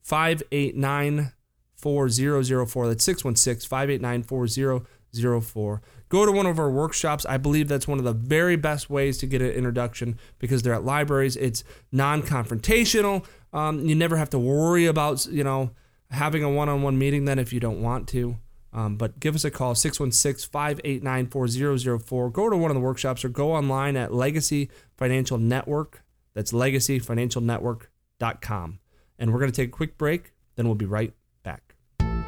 589 0.01 1.33
4004. 1.75 2.88
That's 2.88 3.03
616 3.03 3.67
589 3.67 4.23
4004. 4.23 5.81
Go 6.09 6.25
to 6.25 6.31
one 6.31 6.45
of 6.45 6.59
our 6.59 6.69
workshops. 6.69 7.25
I 7.25 7.38
believe 7.38 7.67
that's 7.67 7.88
one 7.88 7.97
of 7.97 8.03
the 8.03 8.13
very 8.13 8.55
best 8.55 8.89
ways 8.89 9.17
to 9.19 9.27
get 9.27 9.41
an 9.41 9.51
introduction 9.51 10.19
because 10.39 10.61
they're 10.61 10.73
at 10.73 10.83
libraries. 10.83 11.35
It's 11.38 11.63
non 11.91 12.21
confrontational. 12.21 13.25
Um, 13.53 13.85
you 13.88 13.95
never 13.95 14.17
have 14.17 14.29
to 14.31 14.39
worry 14.39 14.85
about, 14.85 15.25
you 15.27 15.43
know, 15.43 15.71
having 16.09 16.43
a 16.43 16.50
one 16.50 16.69
on 16.69 16.81
one 16.81 16.97
meeting 16.97 17.25
then 17.25 17.39
if 17.39 17.53
you 17.53 17.59
don't 17.59 17.81
want 17.81 18.07
to. 18.09 18.38
Um, 18.74 18.96
but 18.96 19.20
give 19.20 19.36
us 19.36 19.44
a 19.44 19.51
call, 19.51 19.75
616 19.75 20.50
589 20.50 21.28
4004. 21.28 22.30
Go 22.30 22.50
to 22.50 22.56
one 22.56 22.72
of 22.72 22.75
the 22.75 22.82
workshops 22.82 23.25
or 23.25 23.30
go 23.30 23.51
online 23.51 23.98
at 23.98 24.13
Legacy 24.13 24.70
Financial 24.98 25.38
Network. 25.38 26.06
That's 26.34 26.54
legacyfinancialnetwork.com. 26.54 28.80
And 29.20 29.34
we're 29.34 29.40
going 29.40 29.51
to 29.51 29.56
take 29.56 29.70
a 29.70 29.72
quick 29.72 29.98
break, 29.98 30.34
then 30.56 30.66
we'll 30.66 30.75
be 30.75 30.86
right 30.86 31.13
back. 31.44 31.75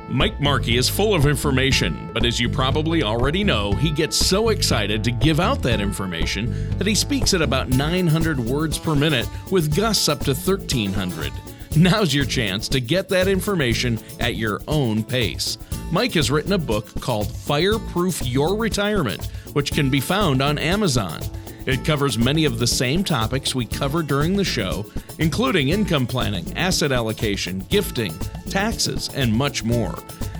Mike 0.09 0.41
Markey 0.41 0.77
is 0.77 0.89
full 0.89 1.15
of 1.15 1.25
information, 1.25 2.11
but 2.13 2.25
as 2.25 2.39
you 2.39 2.49
probably 2.49 3.03
already 3.03 3.43
know, 3.43 3.71
he 3.71 3.89
gets 3.89 4.17
so 4.17 4.49
excited 4.49 5.03
to 5.03 5.11
give 5.11 5.39
out 5.39 5.63
that 5.63 5.79
information 5.79 6.77
that 6.77 6.85
he 6.85 6.93
speaks 6.93 7.33
at 7.33 7.41
about 7.41 7.69
900 7.69 8.39
words 8.39 8.77
per 8.77 8.95
minute 8.95 9.27
with 9.49 9.75
gusts 9.75 10.09
up 10.09 10.19
to 10.19 10.33
1300. 10.33 11.31
Now's 11.75 12.13
your 12.13 12.25
chance 12.25 12.67
to 12.69 12.79
get 12.79 13.09
that 13.09 13.27
information 13.27 13.97
at 14.19 14.35
your 14.35 14.61
own 14.67 15.03
pace. 15.03 15.57
Mike 15.93 16.13
has 16.13 16.31
written 16.31 16.53
a 16.53 16.57
book 16.57 16.99
called 17.01 17.27
Fireproof 17.27 18.25
Your 18.25 18.57
Retirement, 18.57 19.27
which 19.53 19.71
can 19.71 19.91
be 19.91 19.99
found 19.99 20.41
on 20.41 20.57
Amazon. 20.57 21.21
It 21.67 21.85
covers 21.85 22.17
many 22.17 22.45
of 22.45 22.57
the 22.57 22.65
same 22.65 23.03
topics 23.03 23.53
we 23.53 23.67
cover 23.67 24.01
during 24.01 24.35
the 24.35 24.43
show, 24.43 24.87
including 25.19 25.69
income 25.69 26.07
planning, 26.07 26.51
asset 26.57 26.91
allocation, 26.91 27.59
gifting, 27.69 28.17
taxes, 28.49 29.11
and 29.13 29.31
much 29.31 29.63
more. 29.63 29.93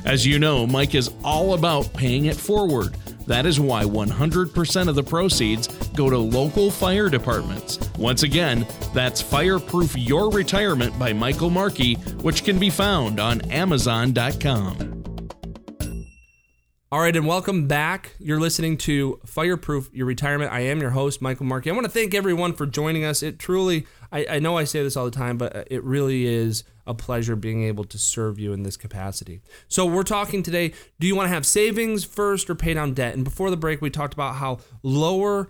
As 0.05 0.25
you 0.25 0.39
know, 0.39 0.65
Mike 0.65 0.95
is 0.95 1.11
all 1.23 1.53
about 1.53 1.93
paying 1.93 2.25
it 2.25 2.35
forward. 2.35 2.95
That 3.27 3.45
is 3.45 3.59
why 3.59 3.83
100% 3.83 4.87
of 4.87 4.95
the 4.95 5.03
proceeds 5.03 5.67
go 5.89 6.09
to 6.09 6.17
local 6.17 6.71
fire 6.71 7.09
departments. 7.09 7.77
Once 7.99 8.23
again, 8.23 8.65
that's 8.91 9.21
Fireproof 9.21 9.95
Your 9.95 10.31
Retirement 10.31 10.97
by 10.97 11.13
Michael 11.13 11.51
Markey, 11.51 11.93
which 12.23 12.43
can 12.43 12.57
be 12.57 12.71
found 12.71 13.19
on 13.19 13.39
Amazon.com. 13.51 14.92
All 16.93 16.99
right, 16.99 17.15
and 17.15 17.25
welcome 17.25 17.67
back. 17.67 18.11
You're 18.19 18.39
listening 18.39 18.77
to 18.77 19.19
Fireproof 19.25 19.89
Your 19.93 20.05
Retirement. 20.05 20.51
I 20.51 20.59
am 20.59 20.79
your 20.79 20.91
host, 20.91 21.23
Michael 21.23 21.47
Markey. 21.47 21.71
I 21.71 21.73
want 21.73 21.85
to 21.85 21.91
thank 21.91 22.13
everyone 22.13 22.53
for 22.53 22.67
joining 22.67 23.03
us. 23.03 23.23
It 23.23 23.39
truly, 23.39 23.87
I, 24.11 24.27
I, 24.29 24.37
know 24.39 24.59
I 24.59 24.65
say 24.65 24.83
this 24.83 24.95
all 24.95 25.05
the 25.05 25.09
time, 25.09 25.39
but 25.39 25.55
uh, 25.55 25.63
it 25.71 25.83
really 25.83 26.27
is 26.27 26.63
a 26.85 26.93
pleasure 26.93 27.35
being 27.35 27.63
able 27.63 27.83
to 27.85 27.97
serve 27.97 28.37
you 28.37 28.53
in 28.53 28.61
this 28.61 28.77
capacity. 28.77 29.41
So, 29.67 29.87
we're 29.87 30.03
talking 30.03 30.43
today 30.43 30.73
do 30.99 31.07
you 31.07 31.15
want 31.15 31.25
to 31.25 31.33
have 31.33 31.47
savings 31.47 32.05
first 32.05 32.47
or 32.47 32.53
pay 32.53 32.75
down 32.75 32.93
debt? 32.93 33.15
And 33.15 33.23
before 33.23 33.49
the 33.49 33.57
break, 33.57 33.81
we 33.81 33.89
talked 33.89 34.13
about 34.13 34.35
how 34.35 34.59
lower 34.83 35.49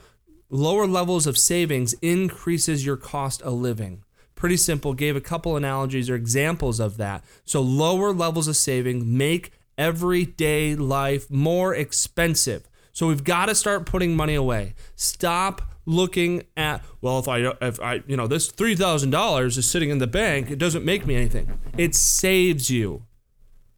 lower 0.50 0.88
levels 0.88 1.28
of 1.28 1.38
savings 1.38 1.92
increases 2.02 2.86
your 2.86 2.96
cost 2.96 3.42
of 3.42 3.56
living 3.56 4.06
pretty 4.36 4.58
simple 4.58 4.94
gave 4.94 5.16
a 5.16 5.22
couple 5.22 5.58
analogies 5.58 6.10
or 6.10 6.16
examples 6.16 6.80
of 6.80 6.98
that 6.98 7.24
so 7.44 7.62
lower 7.62 8.12
levels 8.14 8.48
of 8.48 8.56
saving 8.56 9.18
make 9.18 9.52
everyday 9.78 10.76
life 10.76 11.30
more 11.30 11.74
expensive. 11.74 12.70
So 12.92 13.08
we've 13.08 13.24
got 13.24 13.48
to 13.48 13.56
start 13.56 13.88
putting 13.88 14.16
money 14.16 14.36
away. 14.36 14.76
Stop 14.96 15.64
looking 15.86 16.44
at 16.56 16.82
well 17.02 17.20
if 17.20 17.28
I 17.28 17.40
if 17.62 17.82
I 17.82 18.04
you 18.08 18.16
know 18.16 18.28
this 18.28 18.50
$3000 18.50 19.58
is 19.58 19.70
sitting 19.70 19.90
in 19.90 19.98
the 19.98 20.08
bank 20.08 20.50
it 20.50 20.58
doesn't 20.58 20.86
make 20.86 21.06
me 21.06 21.16
anything. 21.16 21.60
It 21.78 21.96
saves 21.96 22.70
you. 22.70 23.04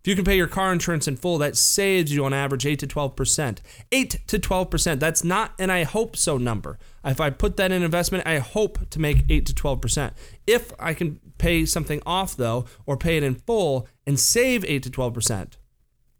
If 0.01 0.09
you 0.09 0.15
can 0.15 0.25
pay 0.25 0.37
your 0.37 0.47
car 0.47 0.71
insurance 0.71 1.07
in 1.07 1.15
full 1.17 1.39
that 1.39 1.57
saves 1.57 2.13
you 2.13 2.25
on 2.25 2.33
average 2.33 2.65
8 2.65 2.77
to 2.79 2.87
12% 2.87 3.57
8 3.91 4.19
to 4.27 4.37
12% 4.39 4.99
that's 4.99 5.23
not 5.23 5.53
an 5.57 5.69
I 5.69 5.83
hope 5.83 6.15
so 6.15 6.37
number. 6.37 6.77
If 7.03 7.19
I 7.19 7.29
put 7.29 7.57
that 7.57 7.71
in 7.71 7.81
investment 7.81 8.27
I 8.27 8.39
hope 8.39 8.89
to 8.89 8.99
make 8.99 9.23
8 9.29 9.45
to 9.47 9.53
12% 9.53 10.11
if 10.45 10.73
I 10.77 10.93
can 10.93 11.19
pay 11.37 11.65
something 11.65 12.03
off 12.05 12.35
though 12.35 12.65
or 12.85 12.97
pay 12.97 13.17
it 13.17 13.23
in 13.23 13.35
full 13.35 13.87
and 14.05 14.19
save 14.19 14.63
8 14.65 14.83
to 14.83 14.89
12% 14.89 15.53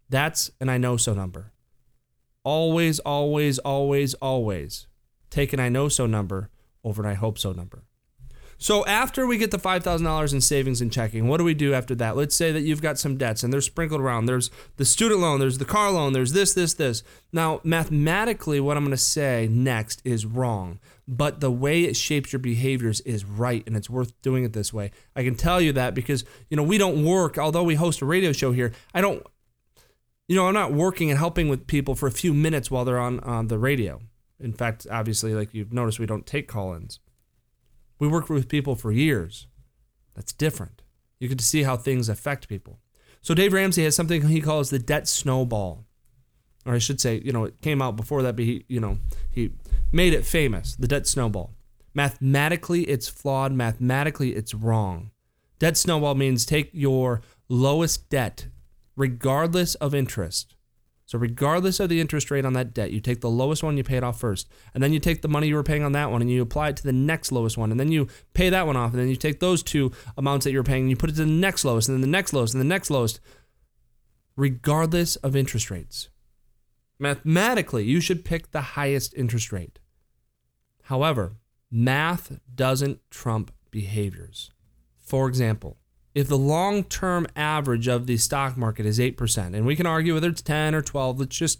that's 0.10 0.52
an 0.60 0.70
I 0.70 0.78
know 0.78 0.98
so 0.98 1.14
number. 1.14 1.52
Always, 2.44 3.00
always, 3.00 3.58
always, 3.60 4.14
always 4.16 4.88
take 5.36 5.52
an 5.52 5.60
I 5.60 5.70
know 5.70 5.90
so 5.90 6.06
number 6.06 6.50
over 6.84 7.04
an 7.04 7.10
I 7.10 7.16
hope 7.16 7.38
so 7.38 7.52
number. 7.52 7.84
So 8.58 8.86
after 8.86 9.28
we 9.28 9.38
get 9.38 9.52
the 9.52 9.58
$5,000 9.58 10.34
in 10.34 10.40
savings 10.40 10.80
and 10.80 10.90
checking, 10.92 11.28
what 11.28 11.38
do 11.38 11.44
we 11.44 11.54
do 11.54 11.74
after 11.74 11.94
that? 11.96 12.16
Let's 12.16 12.38
say 12.38 12.54
that 12.54 12.62
you've 12.62 12.82
got 12.82 12.98
some 12.98 13.18
debts 13.18 13.44
and 13.44 13.52
they're 13.52 13.60
sprinkled 13.60 14.00
around. 14.00 14.28
There's 14.28 14.50
the 14.78 14.86
student 14.86 15.20
loan, 15.20 15.42
there's 15.42 15.58
the 15.58 15.66
car 15.66 15.92
loan, 15.92 16.14
there's 16.14 16.32
this, 16.32 16.54
this, 16.54 16.74
this. 16.74 17.04
Now, 17.34 17.60
mathematically, 17.66 18.62
what 18.62 18.78
I'm 18.78 18.84
going 18.84 18.92
to 18.92 18.98
say 18.98 19.50
next 19.52 20.02
is 20.06 20.26
wrong, 20.26 20.80
but 21.06 21.42
the 21.42 21.52
way 21.52 21.84
it 21.84 21.98
shapes 21.98 22.32
your 22.32 22.40
behaviors 22.40 23.02
is 23.02 23.26
right 23.26 23.62
and 23.68 23.76
it's 23.76 23.90
worth 23.90 24.14
doing 24.22 24.46
it 24.46 24.54
this 24.54 24.72
way. 24.72 24.92
I 25.18 25.24
can 25.24 25.36
tell 25.36 25.60
you 25.60 25.74
that 25.74 25.94
because, 25.94 26.24
you 26.50 26.56
know, 26.56 26.64
we 26.64 26.78
don't 26.78 27.04
work, 27.04 27.38
although 27.38 27.64
we 27.64 27.76
host 27.76 28.02
a 28.02 28.06
radio 28.06 28.32
show 28.32 28.54
here, 28.54 28.72
I 28.94 29.02
don't 29.02 29.26
you 30.28 30.36
know, 30.36 30.48
I'm 30.48 30.54
not 30.54 30.74
working 30.74 31.10
and 31.10 31.20
helping 31.20 31.50
with 31.50 31.68
people 31.68 31.96
for 31.96 32.08
a 32.08 32.12
few 32.12 32.34
minutes 32.34 32.72
while 32.72 32.86
they're 32.86 33.00
on, 33.00 33.20
on 33.22 33.48
the 33.48 33.60
radio. 33.60 34.02
In 34.40 34.54
fact, 34.54 34.88
obviously, 34.90 35.34
like 35.34 35.54
you've 35.54 35.74
noticed, 35.74 36.00
we 36.00 36.06
don't 36.06 36.26
take 36.26 36.48
call 36.48 36.74
ins. 36.74 37.00
We 38.00 38.08
work 38.08 38.30
with 38.30 38.50
people 38.50 38.76
for 38.76 38.92
years. 38.92 39.48
That's 40.16 40.34
different. 40.34 40.82
You 41.20 41.30
get 41.30 41.40
to 41.40 41.46
see 41.46 41.64
how 41.64 41.78
things 41.78 42.10
affect 42.10 42.50
people. 42.50 42.80
So, 43.22 43.34
Dave 43.34 43.54
Ramsey 43.54 43.84
has 43.84 43.96
something 43.96 44.28
he 44.28 44.42
calls 44.42 44.70
the 44.70 44.80
debt 44.80 45.08
snowball. 45.08 45.86
Or 46.66 46.74
I 46.74 46.80
should 46.80 47.00
say, 47.00 47.22
you 47.24 47.32
know, 47.32 47.46
it 47.46 47.62
came 47.62 47.82
out 47.82 47.96
before 47.96 48.24
that, 48.24 48.36
but 48.36 48.46
he, 48.46 48.66
you 48.68 48.80
know, 48.80 48.98
he 49.30 49.52
made 49.92 50.14
it 50.14 50.26
famous 50.26 50.76
the 50.76 50.88
debt 50.88 51.08
snowball. 51.08 51.54
Mathematically, 51.94 52.84
it's 52.84 53.08
flawed. 53.08 53.54
Mathematically, 53.54 54.36
it's 54.36 54.54
wrong. 54.54 55.12
Debt 55.60 55.78
snowball 55.78 56.16
means 56.16 56.46
take 56.46 56.70
your 56.74 57.22
lowest 57.48 58.10
debt 58.10 58.48
regardless 58.96 59.76
of 59.76 59.94
interest. 59.94 60.56
So, 61.08 61.20
regardless 61.20 61.80
of 61.80 61.90
the 61.90 62.02
interest 62.02 62.32
rate 62.32 62.46
on 62.46 62.54
that 62.54 62.74
debt, 62.74 62.92
you 62.92 63.00
take 63.00 63.22
the 63.22 63.30
lowest 63.30 63.62
one, 63.62 63.78
you 63.78 63.84
pay 63.84 63.98
it 63.98 64.04
off 64.04 64.20
first. 64.20 64.50
And 64.74 64.82
then 64.82 64.92
you 64.92 65.00
take 65.00 65.22
the 65.22 65.28
money 65.28 65.48
you 65.48 65.56
were 65.56 65.62
paying 65.62 65.84
on 65.84 65.92
that 65.92 66.10
one 66.10 66.22
and 66.22 66.32
you 66.32 66.42
apply 66.42 66.70
it 66.70 66.78
to 66.78 66.84
the 66.84 66.92
next 66.92 67.32
lowest 67.32 67.60
one. 67.60 67.70
And 67.70 67.80
then 67.80 67.92
you 67.92 68.08
pay 68.34 68.50
that 68.50 68.66
one 68.66 68.76
off. 68.76 68.92
And 68.92 69.00
then 69.00 69.10
you 69.10 69.16
take 69.16 69.40
those 69.40 69.62
two 69.62 69.92
amounts 70.18 70.46
that 70.46 70.52
you're 70.52 70.64
paying 70.64 70.84
and 70.84 70.90
you 70.90 70.96
put 70.96 71.12
it 71.12 71.14
to 71.14 71.26
the 71.26 71.32
next 71.32 71.64
lowest, 71.64 71.88
and 71.88 71.96
then 71.96 72.02
the 72.02 72.08
next 72.08 72.34
lowest, 72.34 72.56
and 72.56 72.62
the 72.62 72.68
next 72.68 72.90
lowest, 72.90 73.20
regardless 74.36 75.16
of 75.18 75.36
interest 75.36 75.70
rates. 75.70 76.10
Mathematically, 76.98 77.84
you 77.84 78.00
should 78.00 78.26
pick 78.26 78.52
the 78.52 78.62
highest 78.62 79.14
interest 79.14 79.52
rate. 79.52 79.80
However, 80.84 81.36
math 81.70 82.40
doesn't 82.54 83.00
trump 83.12 83.52
behaviors. 83.70 84.50
For 84.98 85.28
example, 85.28 85.78
if 86.16 86.30
the 86.30 86.38
long 86.38 86.86
term 86.86 87.28
average 87.36 87.88
of 87.88 88.08
the 88.08 88.18
stock 88.18 88.58
market 88.58 88.86
is 88.86 88.98
8%, 88.98 89.54
and 89.54 89.66
we 89.66 89.76
can 89.76 89.86
argue 89.86 90.16
whether 90.16 90.30
it's 90.30 90.42
10 90.42 90.74
or 90.74 90.82
12, 90.82 91.22
it's 91.22 91.36
just, 91.36 91.60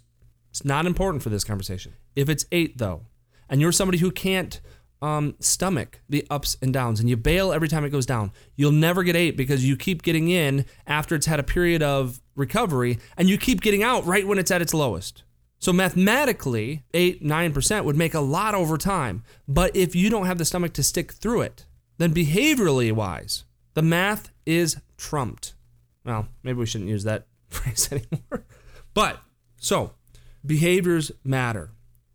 it's 0.50 0.64
not 0.64 0.86
important 0.86 1.22
for 1.22 1.28
this 1.28 1.44
conversation. 1.44 1.92
If 2.16 2.28
it's 2.28 2.46
8 2.50 2.78
though, 2.78 3.02
and 3.48 3.60
you're 3.60 3.70
somebody 3.70 3.98
who 3.98 4.10
can't 4.10 4.60
um, 5.02 5.34
stomach 5.40 6.00
the 6.08 6.26
ups 6.30 6.56
and 6.62 6.72
downs 6.72 7.00
and 7.00 7.08
you 7.08 7.18
bail 7.18 7.52
every 7.52 7.68
time 7.68 7.84
it 7.84 7.90
goes 7.90 8.06
down, 8.06 8.32
you'll 8.56 8.72
never 8.72 9.02
get 9.02 9.14
8 9.14 9.36
because 9.36 9.64
you 9.64 9.76
keep 9.76 10.02
getting 10.02 10.30
in 10.30 10.64
after 10.86 11.14
it's 11.14 11.26
had 11.26 11.38
a 11.38 11.44
period 11.44 11.82
of 11.82 12.20
recovery 12.34 12.98
and 13.16 13.28
you 13.28 13.36
keep 13.36 13.60
getting 13.60 13.82
out 13.82 14.06
right 14.06 14.26
when 14.26 14.38
it's 14.38 14.50
at 14.50 14.62
its 14.62 14.74
lowest. 14.74 15.22
So 15.58 15.72
mathematically, 15.72 16.82
8, 16.94 17.22
9% 17.22 17.84
would 17.84 17.96
make 17.96 18.14
a 18.14 18.20
lot 18.20 18.54
over 18.54 18.76
time. 18.78 19.22
But 19.46 19.76
if 19.76 19.94
you 19.94 20.10
don't 20.10 20.26
have 20.26 20.38
the 20.38 20.44
stomach 20.44 20.72
to 20.74 20.82
stick 20.82 21.12
through 21.12 21.42
it, 21.42 21.66
then 21.98 22.12
behaviorally 22.12 22.92
wise, 22.92 23.44
the 23.74 23.82
math 23.82 24.30
is 24.46 24.76
trumped. 24.96 25.54
Well, 26.04 26.28
maybe 26.42 26.58
we 26.60 26.66
shouldn't 26.66 26.90
use 26.90 27.04
that 27.04 27.26
phrase 27.48 27.88
anymore. 27.90 28.44
But 28.94 29.20
so 29.58 29.92
behaviors 30.44 31.12
matter. 31.24 31.70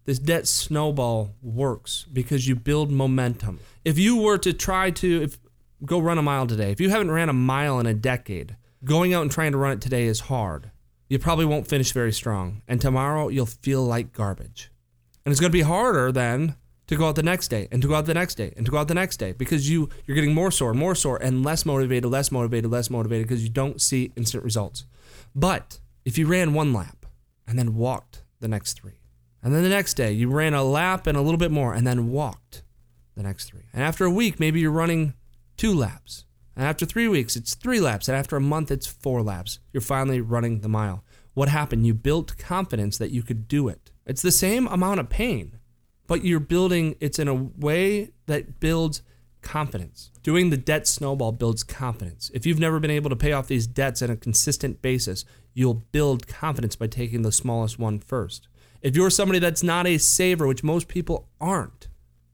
This 0.06 0.18
debt 0.18 0.48
snowball 0.48 1.36
works 1.42 2.06
because 2.12 2.48
you 2.48 2.56
build 2.56 2.92
momentum. 2.92 3.60
If 3.86 4.00
you 4.00 4.18
were 4.18 4.40
to 4.40 4.52
try 4.52 4.90
to 4.92 5.22
if, 5.22 5.38
go 5.86 6.00
run 6.00 6.18
a 6.18 6.24
mile 6.24 6.48
today, 6.48 6.72
if 6.72 6.82
you 6.82 6.90
haven't 6.90 7.12
ran 7.12 7.30
a 7.30 7.34
mile 7.34 7.80
in 7.80 7.86
a 7.86 7.94
decade, 7.94 8.56
going 8.84 9.14
out 9.14 9.22
and 9.22 9.32
trying 9.32 9.52
to 9.52 9.58
run 9.58 9.74
it 9.74 9.82
today 9.82 10.06
is 10.06 10.22
hard. 10.22 10.72
You 11.08 11.20
probably 11.20 11.46
won't 11.46 11.68
finish 11.68 11.92
very 11.92 12.14
strong. 12.14 12.62
And 12.68 12.82
tomorrow 12.82 13.28
you'll 13.28 13.46
feel 13.46 13.84
like 13.84 14.14
garbage. 14.14 14.72
And 15.24 15.32
it's 15.32 15.40
going 15.40 15.52
to 15.52 15.58
be 15.58 15.62
harder 15.62 16.12
then 16.12 16.56
to 16.92 16.98
go 16.98 17.08
out 17.08 17.16
the 17.16 17.24
next 17.24 17.48
day 17.48 17.70
and 17.72 17.82
to 17.82 17.88
go 17.88 17.96
out 17.96 18.06
the 18.06 18.14
next 18.14 18.36
day 18.36 18.54
and 18.58 18.66
to 18.66 18.72
go 18.72 18.78
out 18.78 18.90
the 18.90 18.94
next 18.94 19.16
day 19.16 19.32
because 19.32 19.70
you 19.70 19.88
you're 20.06 20.16
getting 20.16 20.34
more 20.34 20.52
sore, 20.52 20.74
more 20.74 20.94
sore 20.94 21.16
and 21.24 21.42
less 21.42 21.66
motivated, 21.66 22.12
less 22.12 22.34
motivated, 22.34 22.70
less 22.70 22.90
motivated 22.90 23.26
because 23.26 23.42
you 23.42 23.50
don't 23.50 23.82
see 23.82 24.12
instant 24.18 24.44
results. 24.44 24.86
But 25.34 25.80
if 26.04 26.18
you 26.18 26.28
ran 26.28 26.54
one 26.54 26.74
lap 26.74 27.06
and 27.48 27.58
then 27.58 27.76
walked 27.76 28.24
the 28.42 28.50
next 28.50 28.74
3. 28.82 28.92
And 29.42 29.56
then 29.56 29.64
the 29.64 29.70
next 29.70 29.94
day 29.94 30.12
you 30.12 30.30
ran 30.30 30.54
a 30.54 30.66
lap 30.66 31.08
and 31.08 31.18
a 31.18 31.22
little 31.22 31.38
bit 31.38 31.50
more 31.50 31.74
and 31.74 31.88
then 31.88 32.12
walked 32.12 32.62
the 33.16 33.24
next 33.24 33.46
3. 33.46 33.62
And 33.72 33.82
after 33.82 34.04
a 34.04 34.12
week 34.12 34.38
maybe 34.38 34.60
you're 34.60 34.70
running 34.70 35.14
2 35.56 35.74
laps. 35.74 36.26
And 36.58 36.66
after 36.66 36.86
3 36.86 37.08
weeks 37.08 37.38
it's 37.38 37.56
3 37.56 37.80
laps 37.80 38.10
and 38.10 38.18
after 38.18 38.36
a 38.36 38.42
month 38.42 38.70
it's 38.70 38.86
4 38.86 39.22
laps. 39.22 39.60
You're 39.72 39.80
finally 39.80 40.20
running 40.20 40.60
the 40.60 40.68
mile. 40.68 41.06
What 41.36 41.48
happened? 41.48 41.88
You 41.88 41.94
built 41.94 42.38
confidence 42.38 42.98
that 42.98 43.12
you 43.12 43.24
could 43.24 43.48
do 43.48 43.70
it. 43.70 43.92
It's 44.06 44.22
the 44.22 44.30
same 44.30 44.68
amount 44.68 45.00
of 45.00 45.08
pain 45.08 45.58
but 46.12 46.26
you're 46.26 46.42
building 46.42 46.94
it's 47.00 47.20
in 47.20 47.30
a 47.30 47.34
way 47.34 48.10
that 48.26 48.60
builds 48.60 49.02
confidence. 49.42 50.12
Doing 50.24 50.50
the 50.50 50.58
debt 50.58 50.86
snowball 50.86 51.32
builds 51.32 51.64
confidence. 51.64 52.30
If 52.34 52.46
you've 52.46 52.60
never 52.60 52.82
been 52.82 52.92
able 52.92 53.10
to 53.12 53.16
pay 53.16 53.32
off 53.32 53.48
these 53.48 53.66
debts 53.66 54.02
on 54.02 54.10
a 54.10 54.18
consistent 54.18 54.82
basis, 54.82 55.24
you'll 55.54 55.84
build 55.94 56.28
confidence 56.28 56.76
by 56.76 56.88
taking 56.88 57.22
the 57.22 57.32
smallest 57.32 57.80
one 57.80 57.98
first. 57.98 58.50
If 58.82 58.94
you're 58.94 59.10
somebody 59.10 59.40
that's 59.40 59.64
not 59.64 59.88
a 59.88 59.98
saver, 59.98 60.48
which 60.48 60.66
most 60.66 60.90
people 60.90 61.30
aren't, 61.40 61.88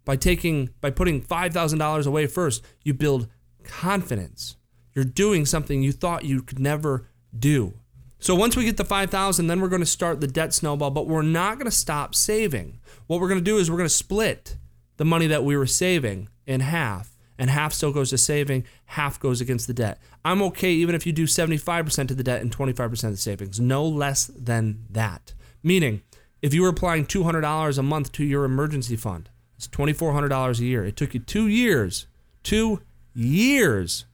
by 0.05 0.15
taking 0.15 0.71
by 0.81 0.89
putting 0.89 1.21
$5,000 1.21 2.07
away 2.07 2.25
first, 2.25 2.65
you 2.83 2.95
build 2.95 3.27
confidence. 3.63 4.57
You're 4.95 5.05
doing 5.05 5.45
something 5.45 5.83
you 5.83 5.91
thought 5.91 6.25
you 6.25 6.41
could 6.41 6.57
never 6.57 7.09
do. 7.37 7.75
So 8.19 8.33
once 8.35 8.55
we 8.55 8.65
get 8.65 8.77
the 8.77 8.85
5,000, 8.85 9.47
then 9.47 9.61
we're 9.61 9.67
going 9.67 9.81
to 9.81 9.85
start 9.85 10.21
the 10.21 10.27
debt 10.27 10.53
snowball, 10.53 10.91
but 10.91 11.07
we're 11.07 11.21
not 11.21 11.55
going 11.55 11.69
to 11.69 11.75
stop 11.75 12.15
saving. 12.15 12.79
What 13.05 13.21
we're 13.21 13.27
going 13.27 13.39
to 13.39 13.43
do 13.43 13.57
is 13.57 13.69
we're 13.69 13.77
going 13.77 13.89
to 13.89 13.93
split 13.93 14.57
the 14.97 15.05
money 15.05 15.27
that 15.27 15.43
we 15.43 15.55
were 15.55 15.67
saving 15.67 16.29
in 16.45 16.61
half, 16.61 17.15
and 17.37 17.49
half 17.49 17.73
still 17.73 17.91
goes 17.91 18.09
to 18.09 18.17
saving, 18.17 18.63
half 18.85 19.19
goes 19.19 19.39
against 19.39 19.67
the 19.67 19.73
debt. 19.73 19.99
I'm 20.25 20.41
okay 20.43 20.71
even 20.71 20.95
if 20.95 21.05
you 21.05 21.13
do 21.13 21.25
75% 21.25 22.09
of 22.09 22.17
the 22.17 22.23
debt 22.23 22.41
and 22.41 22.55
25% 22.55 23.03
of 23.03 23.11
the 23.11 23.17
savings, 23.17 23.59
no 23.59 23.85
less 23.85 24.25
than 24.25 24.85
that. 24.89 25.33
Meaning, 25.61 26.01
if 26.41 26.53
you 26.53 26.63
were 26.63 26.69
applying 26.69 27.05
$200 27.05 27.77
a 27.77 27.83
month 27.83 28.11
to 28.13 28.23
your 28.23 28.43
emergency 28.43 28.95
fund, 28.95 29.29
it's 29.55 29.67
$2,400 29.67 30.59
a 30.59 30.63
year. 30.63 30.85
It 30.85 30.95
took 30.95 31.13
you 31.13 31.19
two 31.19 31.47
years, 31.47 32.07
two 32.43 32.81
years 33.13 34.05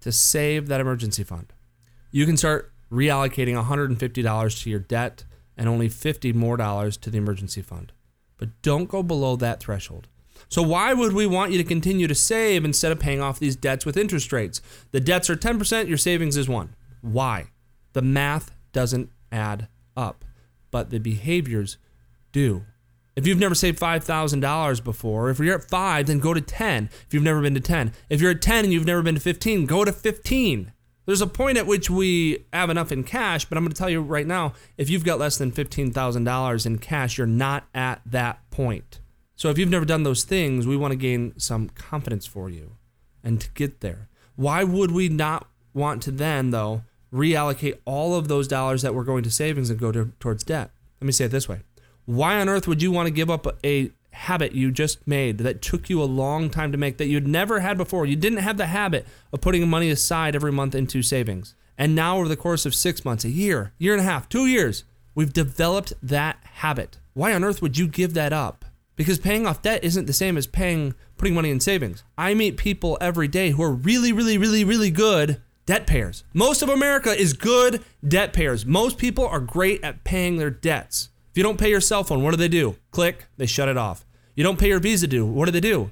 to 0.00 0.12
save 0.12 0.68
that 0.68 0.80
emergency 0.80 1.24
fund. 1.24 1.52
You 2.10 2.26
can 2.26 2.36
start 2.36 2.71
reallocating 2.92 3.60
$150 3.60 4.62
to 4.62 4.70
your 4.70 4.80
debt 4.80 5.24
and 5.56 5.68
only 5.68 5.88
50 5.88 6.32
more 6.32 6.56
dollars 6.56 6.96
to 6.98 7.10
the 7.10 7.18
emergency 7.18 7.62
fund. 7.62 7.92
But 8.36 8.60
don't 8.62 8.88
go 8.88 9.02
below 9.02 9.36
that 9.36 9.60
threshold. 9.60 10.08
So 10.48 10.62
why 10.62 10.92
would 10.92 11.12
we 11.12 11.26
want 11.26 11.52
you 11.52 11.58
to 11.58 11.64
continue 11.64 12.06
to 12.06 12.14
save 12.14 12.64
instead 12.64 12.92
of 12.92 13.00
paying 13.00 13.20
off 13.20 13.38
these 13.38 13.56
debts 13.56 13.86
with 13.86 13.96
interest 13.96 14.32
rates? 14.32 14.60
The 14.90 15.00
debts 15.00 15.30
are 15.30 15.36
10%, 15.36 15.88
your 15.88 15.96
savings 15.96 16.36
is 16.36 16.48
1. 16.48 16.74
Why? 17.00 17.46
The 17.92 18.02
math 18.02 18.54
doesn't 18.72 19.10
add 19.30 19.68
up, 19.96 20.24
but 20.70 20.90
the 20.90 20.98
behaviors 20.98 21.78
do. 22.32 22.64
If 23.14 23.26
you've 23.26 23.38
never 23.38 23.54
saved 23.54 23.78
$5,000 23.78 24.84
before, 24.84 25.30
if 25.30 25.38
you're 25.38 25.54
at 25.54 25.68
5, 25.68 26.06
then 26.06 26.18
go 26.18 26.32
to 26.32 26.40
10. 26.40 26.88
If 27.06 27.12
you've 27.12 27.22
never 27.22 27.42
been 27.42 27.54
to 27.54 27.60
10. 27.60 27.92
If 28.08 28.20
you're 28.20 28.30
at 28.30 28.42
10 28.42 28.64
and 28.64 28.72
you've 28.72 28.86
never 28.86 29.02
been 29.02 29.14
to 29.14 29.20
15, 29.20 29.66
go 29.66 29.84
to 29.84 29.92
15. 29.92 30.72
There's 31.04 31.20
a 31.20 31.26
point 31.26 31.58
at 31.58 31.66
which 31.66 31.90
we 31.90 32.44
have 32.52 32.70
enough 32.70 32.92
in 32.92 33.02
cash, 33.02 33.44
but 33.44 33.58
I'm 33.58 33.64
going 33.64 33.72
to 33.72 33.78
tell 33.78 33.90
you 33.90 34.00
right 34.00 34.26
now 34.26 34.54
if 34.76 34.88
you've 34.88 35.04
got 35.04 35.18
less 35.18 35.36
than 35.36 35.50
$15,000 35.50 36.66
in 36.66 36.78
cash, 36.78 37.18
you're 37.18 37.26
not 37.26 37.64
at 37.74 38.00
that 38.06 38.38
point. 38.50 39.00
So 39.34 39.50
if 39.50 39.58
you've 39.58 39.68
never 39.68 39.84
done 39.84 40.04
those 40.04 40.22
things, 40.22 40.66
we 40.66 40.76
want 40.76 40.92
to 40.92 40.96
gain 40.96 41.36
some 41.38 41.68
confidence 41.70 42.26
for 42.26 42.48
you 42.48 42.76
and 43.24 43.40
to 43.40 43.50
get 43.50 43.80
there. 43.80 44.08
Why 44.36 44.62
would 44.62 44.92
we 44.92 45.08
not 45.08 45.48
want 45.74 46.02
to 46.02 46.12
then, 46.12 46.50
though, 46.50 46.84
reallocate 47.12 47.78
all 47.84 48.14
of 48.14 48.28
those 48.28 48.46
dollars 48.46 48.82
that 48.82 48.94
we're 48.94 49.04
going 49.04 49.24
to 49.24 49.30
savings 49.30 49.70
and 49.70 49.80
go 49.80 49.90
to, 49.90 50.12
towards 50.20 50.44
debt? 50.44 50.70
Let 51.00 51.06
me 51.06 51.12
say 51.12 51.24
it 51.24 51.32
this 51.32 51.48
way 51.48 51.62
Why 52.04 52.40
on 52.40 52.48
earth 52.48 52.68
would 52.68 52.82
you 52.82 52.92
want 52.92 53.08
to 53.08 53.12
give 53.12 53.30
up 53.30 53.46
a 53.64 53.90
habit 54.12 54.52
you 54.52 54.70
just 54.70 55.06
made 55.06 55.38
that 55.38 55.62
took 55.62 55.90
you 55.90 56.02
a 56.02 56.04
long 56.04 56.50
time 56.50 56.72
to 56.72 56.78
make 56.78 56.98
that 56.98 57.06
you'd 57.06 57.26
never 57.26 57.60
had 57.60 57.76
before. 57.76 58.06
You 58.06 58.16
didn't 58.16 58.38
have 58.38 58.56
the 58.56 58.66
habit 58.66 59.06
of 59.32 59.40
putting 59.40 59.68
money 59.68 59.90
aside 59.90 60.34
every 60.34 60.52
month 60.52 60.74
into 60.74 61.02
savings. 61.02 61.54
And 61.78 61.94
now, 61.94 62.18
over 62.18 62.28
the 62.28 62.36
course 62.36 62.66
of 62.66 62.74
six 62.74 63.04
months, 63.04 63.24
a 63.24 63.30
year, 63.30 63.72
year 63.78 63.92
and 63.92 64.00
a 64.00 64.04
half, 64.04 64.28
two 64.28 64.46
years, 64.46 64.84
we've 65.14 65.32
developed 65.32 65.92
that 66.02 66.38
habit. 66.42 66.98
Why 67.14 67.34
on 67.34 67.44
earth 67.44 67.62
would 67.62 67.78
you 67.78 67.88
give 67.88 68.14
that 68.14 68.32
up? 68.32 68.64
Because 68.94 69.18
paying 69.18 69.46
off 69.46 69.62
debt 69.62 69.82
isn't 69.82 70.06
the 70.06 70.12
same 70.12 70.36
as 70.36 70.46
paying 70.46 70.94
putting 71.16 71.34
money 71.34 71.50
in 71.50 71.60
savings. 71.60 72.04
I 72.18 72.34
meet 72.34 72.56
people 72.56 72.98
every 73.00 73.28
day 73.28 73.50
who 73.50 73.62
are 73.62 73.72
really, 73.72 74.12
really, 74.12 74.36
really, 74.36 74.64
really 74.64 74.90
good 74.90 75.40
debt 75.66 75.86
payers. 75.86 76.24
Most 76.34 76.62
of 76.62 76.68
America 76.68 77.10
is 77.10 77.32
good 77.32 77.82
debt 78.06 78.32
payers. 78.32 78.66
Most 78.66 78.98
people 78.98 79.26
are 79.26 79.40
great 79.40 79.82
at 79.82 80.04
paying 80.04 80.36
their 80.36 80.50
debts. 80.50 81.08
If 81.32 81.38
you 81.38 81.42
don't 81.42 81.58
pay 81.58 81.70
your 81.70 81.80
cell 81.80 82.04
phone, 82.04 82.22
what 82.22 82.32
do 82.32 82.36
they 82.36 82.46
do? 82.46 82.76
Click, 82.90 83.24
they 83.38 83.46
shut 83.46 83.66
it 83.66 83.78
off. 83.78 84.04
You 84.34 84.44
don't 84.44 84.58
pay 84.58 84.68
your 84.68 84.80
Visa 84.80 85.06
due, 85.06 85.24
what 85.24 85.46
do 85.46 85.50
they 85.50 85.60
do? 85.60 85.90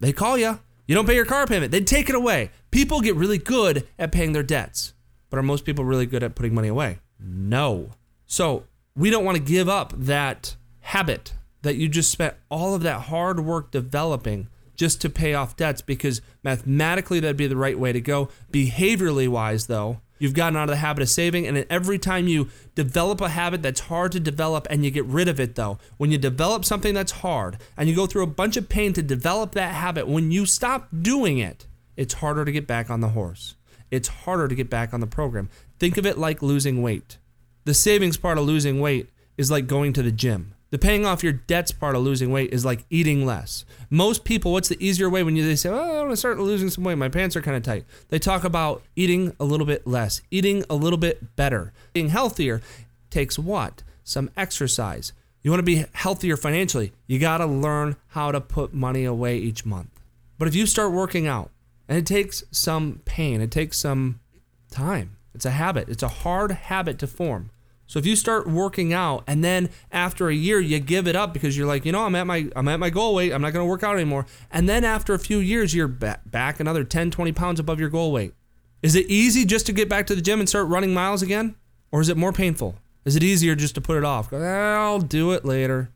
They 0.00 0.12
call 0.12 0.36
you. 0.36 0.60
You 0.86 0.94
don't 0.94 1.06
pay 1.06 1.14
your 1.14 1.24
car 1.24 1.46
payment, 1.46 1.72
they 1.72 1.80
take 1.80 2.10
it 2.10 2.14
away. 2.14 2.50
People 2.70 3.00
get 3.00 3.16
really 3.16 3.38
good 3.38 3.88
at 3.98 4.12
paying 4.12 4.34
their 4.34 4.42
debts. 4.42 4.92
But 5.30 5.38
are 5.38 5.42
most 5.42 5.64
people 5.64 5.86
really 5.86 6.04
good 6.04 6.22
at 6.22 6.34
putting 6.34 6.52
money 6.52 6.68
away? 6.68 6.98
No. 7.18 7.92
So 8.26 8.64
we 8.94 9.08
don't 9.08 9.24
want 9.24 9.38
to 9.38 9.42
give 9.42 9.66
up 9.66 9.94
that 9.96 10.56
habit 10.80 11.32
that 11.62 11.76
you 11.76 11.88
just 11.88 12.10
spent 12.10 12.34
all 12.50 12.74
of 12.74 12.82
that 12.82 13.02
hard 13.02 13.40
work 13.40 13.70
developing 13.70 14.48
just 14.76 15.00
to 15.00 15.08
pay 15.08 15.32
off 15.32 15.56
debts 15.56 15.80
because 15.80 16.20
mathematically 16.42 17.18
that'd 17.18 17.38
be 17.38 17.46
the 17.46 17.56
right 17.56 17.78
way 17.78 17.92
to 17.92 18.00
go. 18.02 18.28
Behaviorally 18.52 19.28
wise, 19.28 19.68
though, 19.68 20.02
You've 20.22 20.34
gotten 20.34 20.56
out 20.56 20.68
of 20.68 20.68
the 20.68 20.76
habit 20.76 21.02
of 21.02 21.08
saving, 21.08 21.48
and 21.48 21.66
every 21.68 21.98
time 21.98 22.28
you 22.28 22.48
develop 22.76 23.20
a 23.20 23.30
habit 23.30 23.60
that's 23.60 23.80
hard 23.80 24.12
to 24.12 24.20
develop 24.20 24.68
and 24.70 24.84
you 24.84 24.92
get 24.92 25.04
rid 25.06 25.26
of 25.26 25.40
it, 25.40 25.56
though, 25.56 25.80
when 25.96 26.12
you 26.12 26.16
develop 26.16 26.64
something 26.64 26.94
that's 26.94 27.10
hard 27.10 27.58
and 27.76 27.88
you 27.88 27.96
go 27.96 28.06
through 28.06 28.22
a 28.22 28.28
bunch 28.28 28.56
of 28.56 28.68
pain 28.68 28.92
to 28.92 29.02
develop 29.02 29.50
that 29.50 29.74
habit, 29.74 30.06
when 30.06 30.30
you 30.30 30.46
stop 30.46 30.86
doing 30.96 31.38
it, 31.38 31.66
it's 31.96 32.14
harder 32.14 32.44
to 32.44 32.52
get 32.52 32.68
back 32.68 32.88
on 32.88 33.00
the 33.00 33.08
horse. 33.08 33.56
It's 33.90 34.06
harder 34.06 34.46
to 34.46 34.54
get 34.54 34.70
back 34.70 34.94
on 34.94 35.00
the 35.00 35.08
program. 35.08 35.50
Think 35.80 35.96
of 35.96 36.06
it 36.06 36.16
like 36.16 36.40
losing 36.40 36.82
weight. 36.82 37.18
The 37.64 37.74
savings 37.74 38.16
part 38.16 38.38
of 38.38 38.44
losing 38.44 38.78
weight 38.78 39.10
is 39.36 39.50
like 39.50 39.66
going 39.66 39.92
to 39.94 40.04
the 40.04 40.12
gym. 40.12 40.51
The 40.72 40.78
paying 40.78 41.04
off 41.04 41.22
your 41.22 41.34
debts 41.34 41.70
part 41.70 41.94
of 41.94 42.02
losing 42.02 42.32
weight 42.32 42.50
is 42.50 42.64
like 42.64 42.86
eating 42.88 43.26
less. 43.26 43.66
Most 43.90 44.24
people, 44.24 44.52
what's 44.52 44.70
the 44.70 44.82
easier 44.82 45.10
way 45.10 45.22
when 45.22 45.36
you 45.36 45.44
they 45.46 45.54
say, 45.54 45.68
"Oh, 45.68 45.98
I 45.98 46.00
want 46.00 46.12
to 46.12 46.16
start 46.16 46.40
losing 46.40 46.70
some 46.70 46.82
weight. 46.82 46.96
My 46.96 47.10
pants 47.10 47.36
are 47.36 47.42
kind 47.42 47.58
of 47.58 47.62
tight." 47.62 47.84
They 48.08 48.18
talk 48.18 48.42
about 48.42 48.82
eating 48.96 49.36
a 49.38 49.44
little 49.44 49.66
bit 49.66 49.86
less, 49.86 50.22
eating 50.30 50.64
a 50.70 50.74
little 50.74 50.96
bit 50.96 51.36
better. 51.36 51.74
Being 51.92 52.08
healthier 52.08 52.62
takes 53.10 53.38
what? 53.38 53.82
Some 54.02 54.30
exercise. 54.34 55.12
You 55.42 55.50
want 55.50 55.58
to 55.58 55.62
be 55.64 55.84
healthier 55.92 56.38
financially, 56.38 56.92
you 57.06 57.18
got 57.18 57.38
to 57.38 57.46
learn 57.46 57.96
how 58.08 58.32
to 58.32 58.40
put 58.40 58.72
money 58.72 59.04
away 59.04 59.36
each 59.36 59.66
month. 59.66 59.90
But 60.38 60.48
if 60.48 60.54
you 60.54 60.66
start 60.66 60.92
working 60.92 61.26
out, 61.26 61.50
and 61.86 61.98
it 61.98 62.06
takes 62.06 62.44
some 62.50 63.02
pain, 63.04 63.42
it 63.42 63.50
takes 63.50 63.76
some 63.76 64.20
time. 64.70 65.18
It's 65.34 65.44
a 65.44 65.50
habit. 65.50 65.90
It's 65.90 66.02
a 66.02 66.08
hard 66.08 66.52
habit 66.52 66.98
to 67.00 67.06
form. 67.06 67.50
So 67.86 67.98
if 67.98 68.06
you 68.06 68.16
start 68.16 68.46
working 68.46 68.92
out 68.92 69.24
and 69.26 69.44
then 69.44 69.68
after 69.90 70.28
a 70.28 70.34
year 70.34 70.60
you 70.60 70.78
give 70.78 71.06
it 71.06 71.14
up 71.16 71.34
because 71.34 71.56
you're 71.56 71.66
like, 71.66 71.84
you 71.84 71.92
know, 71.92 72.04
I'm 72.04 72.14
at 72.14 72.26
my 72.26 72.48
I'm 72.56 72.68
at 72.68 72.80
my 72.80 72.90
goal 72.90 73.14
weight, 73.14 73.32
I'm 73.32 73.42
not 73.42 73.52
going 73.52 73.64
to 73.64 73.68
work 73.68 73.82
out 73.82 73.96
anymore. 73.96 74.26
And 74.50 74.68
then 74.68 74.84
after 74.84 75.12
a 75.14 75.18
few 75.18 75.38
years 75.38 75.74
you're 75.74 75.88
back 75.88 76.60
another 76.60 76.84
10, 76.84 77.10
20 77.10 77.32
pounds 77.32 77.60
above 77.60 77.78
your 77.78 77.90
goal 77.90 78.12
weight. 78.12 78.34
Is 78.82 78.94
it 78.94 79.06
easy 79.08 79.44
just 79.44 79.66
to 79.66 79.72
get 79.72 79.88
back 79.88 80.06
to 80.06 80.14
the 80.14 80.22
gym 80.22 80.40
and 80.40 80.48
start 80.48 80.68
running 80.68 80.94
miles 80.94 81.22
again? 81.22 81.54
Or 81.92 82.00
is 82.00 82.08
it 82.08 82.16
more 82.16 82.32
painful? 82.32 82.76
Is 83.04 83.16
it 83.16 83.22
easier 83.22 83.54
just 83.54 83.74
to 83.74 83.80
put 83.80 83.96
it 83.96 84.04
off? 84.04 84.30
Go, 84.30 84.42
I'll 84.42 85.00
do 85.00 85.32
it 85.32 85.44
later. 85.44 85.90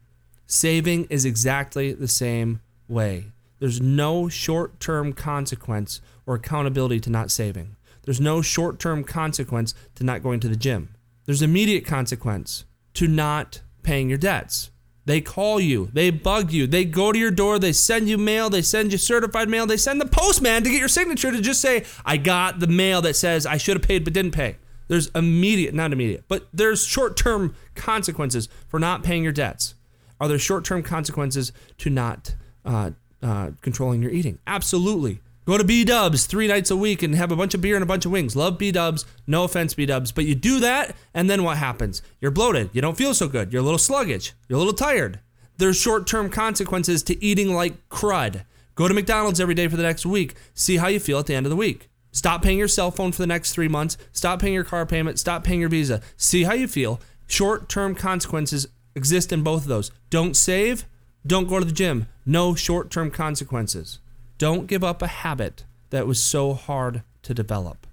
Saving 0.47 1.07
is 1.07 1.25
exactly 1.25 1.93
the 1.93 2.09
same 2.09 2.61
way. 2.89 3.33
There's 3.59 3.81
no 3.81 4.29
short 4.29 4.79
term 4.81 5.13
consequence 5.13 6.01
or 6.27 6.35
accountability 6.35 7.01
to 7.01 7.11
not 7.11 7.31
saving. 7.31 7.77
There's 8.03 8.21
no 8.21 8.43
short 8.43 8.79
term 8.79 9.03
consequence 9.03 9.75
to 9.97 10.05
not 10.05 10.23
going 10.23 10.41
to 10.41 10.49
the 10.49 10.57
gym. 10.57 10.91
There's 11.27 11.43
immediate 11.43 11.85
consequence 11.85 12.65
to 12.95 13.07
not 13.09 13.61
paying 13.83 14.09
your 14.09 14.19
debts. 14.19 14.71
They 15.05 15.21
call 15.21 15.61
you, 15.61 15.89
they 15.93 16.11
bug 16.11 16.51
you, 16.51 16.67
they 16.67 16.85
go 16.85 17.13
to 17.13 17.19
your 17.19 17.31
door, 17.31 17.61
they 17.61 17.73
send 17.73 18.09
you 18.09 18.19
mail, 18.19 18.51
they 18.51 18.63
send 18.63 18.91
you 18.91 18.99
certified 18.99 19.49
mail, 19.49 19.65
they 19.65 19.77
send 19.77 20.01
the 20.01 20.07
postman 20.07 20.65
to 20.65 20.71
get 20.71 20.81
your 20.81 20.89
signature 20.89 21.31
to 21.31 21.41
just 21.41 21.61
say, 21.61 21.85
I 22.05 22.17
got 22.17 22.59
the 22.59 22.67
mail 22.67 23.01
that 23.03 23.15
says 23.15 23.47
I 23.47 23.57
should 23.57 23.77
have 23.77 23.87
paid 23.87 24.03
but 24.03 24.13
didn't 24.13 24.33
pay. 24.33 24.57
There's 24.89 25.09
immediate, 25.09 25.75
not 25.75 25.93
immediate, 25.93 26.25
but 26.27 26.49
there's 26.53 26.85
short 26.85 27.17
term 27.17 27.55
consequences 27.77 28.49
for 28.69 28.81
not 28.81 29.05
paying 29.05 29.23
your 29.23 29.33
debts. 29.33 29.75
Are 30.21 30.29
there 30.29 30.39
short 30.39 30.65
term 30.65 30.83
consequences 30.83 31.53
to 31.79 31.91
not 31.91 32.35
uh, 32.65 32.91
uh, 33.23 33.51
controlling 33.61 34.03
your 34.03 34.11
eating? 34.13 34.39
Absolutely. 34.47 35.21
Go 35.47 35.57
to 35.57 35.63
B 35.63 35.85
Dubs 35.85 36.27
three 36.27 36.49
nights 36.49 36.73
a 36.73 36.77
week 36.77 37.05
and 37.05 37.15
have 37.15 37.31
a 37.31 37.37
bunch 37.37 37.55
of 37.55 37.61
beer 37.61 37.77
and 37.77 37.83
a 37.85 37.87
bunch 37.87 38.05
of 38.05 38.11
wings. 38.11 38.35
Love 38.35 38.59
B 38.59 38.73
Dubs. 38.73 39.05
No 39.29 39.45
offense, 39.45 39.75
B 39.75 39.87
Dubs. 39.87 40.11
But 40.11 40.25
you 40.25 40.35
do 40.35 40.59
that, 40.59 40.97
and 41.15 41.31
then 41.31 41.45
what 41.45 41.57
happens? 41.57 42.03
You're 42.21 42.33
bloated. 42.33 42.71
You 42.73 42.83
don't 42.83 42.97
feel 42.97 43.15
so 43.15 43.29
good. 43.29 43.53
You're 43.53 43.63
a 43.63 43.65
little 43.65 43.79
sluggish. 43.79 44.33
You're 44.49 44.57
a 44.57 44.59
little 44.59 44.75
tired. 44.75 45.21
There's 45.57 45.77
short 45.77 46.09
term 46.09 46.31
consequences 46.31 47.05
to 47.05 47.25
eating 47.25 47.55
like 47.55 47.89
crud. 47.89 48.45
Go 48.75 48.89
to 48.89 48.95
McDonald's 48.95 49.41
every 49.41 49.55
day 49.55 49.69
for 49.69 49.77
the 49.77 49.85
next 49.85 50.05
week. 50.05 50.35
See 50.53 50.79
how 50.79 50.89
you 50.89 50.99
feel 50.99 51.21
at 51.21 51.27
the 51.27 51.35
end 51.37 51.47
of 51.47 51.51
the 51.51 51.57
week. 51.57 51.91
Stop 52.11 52.43
paying 52.43 52.59
your 52.59 52.67
cell 52.67 52.91
phone 52.91 53.13
for 53.13 53.23
the 53.23 53.27
next 53.27 53.53
three 53.53 53.69
months. 53.69 53.97
Stop 54.11 54.41
paying 54.41 54.55
your 54.55 54.65
car 54.65 54.85
payment. 54.85 55.21
Stop 55.21 55.45
paying 55.45 55.61
your 55.61 55.69
visa. 55.69 56.01
See 56.17 56.43
how 56.43 56.55
you 56.55 56.67
feel. 56.67 57.01
Short 57.29 57.69
term 57.69 57.95
consequences 57.95 58.67
exist 58.97 59.33
in 59.33 59.45
both 59.45 59.63
of 59.63 59.69
those. 59.69 59.93
Don't 60.11 60.37
save. 60.37 60.87
Don't 61.25 61.49
go 61.49 61.61
to 61.61 61.65
the 61.65 61.73
gym. 61.73 62.09
No 62.25 62.57
short 62.57 62.91
term 62.91 63.13
consequences. 63.13 64.01
Don't 64.39 64.67
give 64.67 64.85
up 64.85 65.01
a 65.01 65.07
habit 65.07 65.65
that 65.91 66.07
was 66.07 66.23
so 66.23 66.53
hard 66.53 67.03
to 67.23 67.33
develop. 67.33 67.87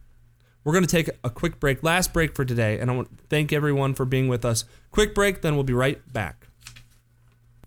We're 0.63 0.73
going 0.73 0.85
to 0.85 0.89
take 0.89 1.09
a 1.23 1.29
quick 1.29 1.59
break, 1.59 1.83
last 1.83 2.11
break 2.11 2.35
for 2.35 2.43
today, 2.43 2.79
and 2.79 2.91
I 2.91 2.95
want 2.95 3.17
to 3.17 3.23
thank 3.29 3.53
everyone 3.53 3.93
for 3.93 4.05
being 4.05 4.27
with 4.27 4.43
us. 4.43 4.65
Quick 4.91 5.15
break, 5.15 5.41
then 5.41 5.55
we'll 5.55 5.63
be 5.63 5.73
right 5.73 6.01
back. 6.11 6.47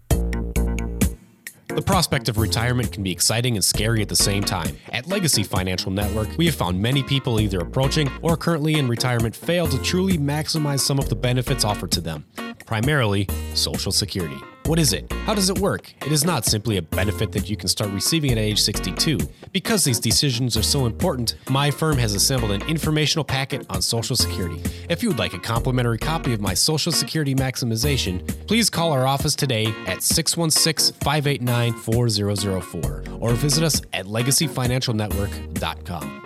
The 0.08 1.82
prospect 1.84 2.30
of 2.30 2.38
retirement 2.38 2.92
can 2.92 3.02
be 3.02 3.12
exciting 3.12 3.54
and 3.54 3.64
scary 3.64 4.00
at 4.00 4.08
the 4.08 4.16
same 4.16 4.42
time. 4.42 4.78
At 4.92 5.06
Legacy 5.06 5.42
Financial 5.42 5.90
Network, 5.90 6.28
we 6.38 6.46
have 6.46 6.54
found 6.54 6.80
many 6.80 7.02
people 7.02 7.38
either 7.38 7.60
approaching 7.60 8.10
or 8.22 8.36
currently 8.36 8.78
in 8.78 8.88
retirement 8.88 9.36
fail 9.36 9.66
to 9.68 9.82
truly 9.82 10.16
maximize 10.16 10.80
some 10.80 10.98
of 10.98 11.10
the 11.10 11.16
benefits 11.16 11.64
offered 11.64 11.92
to 11.92 12.00
them, 12.00 12.24
primarily 12.64 13.28
Social 13.54 13.92
Security. 13.92 14.40
What 14.66 14.78
is 14.80 14.92
it? 14.92 15.12
How 15.12 15.32
does 15.32 15.48
it 15.48 15.60
work? 15.60 15.94
It 16.04 16.10
is 16.10 16.24
not 16.24 16.44
simply 16.44 16.76
a 16.76 16.82
benefit 16.82 17.30
that 17.32 17.48
you 17.48 17.56
can 17.56 17.68
start 17.68 17.92
receiving 17.92 18.32
at 18.32 18.38
age 18.38 18.60
62. 18.60 19.20
Because 19.52 19.84
these 19.84 20.00
decisions 20.00 20.56
are 20.56 20.62
so 20.62 20.86
important, 20.86 21.36
my 21.48 21.70
firm 21.70 21.96
has 21.98 22.14
assembled 22.14 22.50
an 22.50 22.62
informational 22.62 23.24
packet 23.24 23.64
on 23.70 23.80
Social 23.80 24.16
Security. 24.16 24.60
If 24.88 25.04
you 25.04 25.10
would 25.10 25.20
like 25.20 25.34
a 25.34 25.38
complimentary 25.38 25.98
copy 25.98 26.32
of 26.32 26.40
my 26.40 26.54
Social 26.54 26.90
Security 26.90 27.32
maximization, 27.32 28.26
please 28.48 28.68
call 28.68 28.90
our 28.90 29.06
office 29.06 29.36
today 29.36 29.66
at 29.86 30.02
616 30.02 30.98
589 30.98 31.74
4004 31.74 33.04
or 33.20 33.34
visit 33.34 33.62
us 33.62 33.80
at 33.92 34.06
legacyfinancialnetwork.com. 34.06 36.25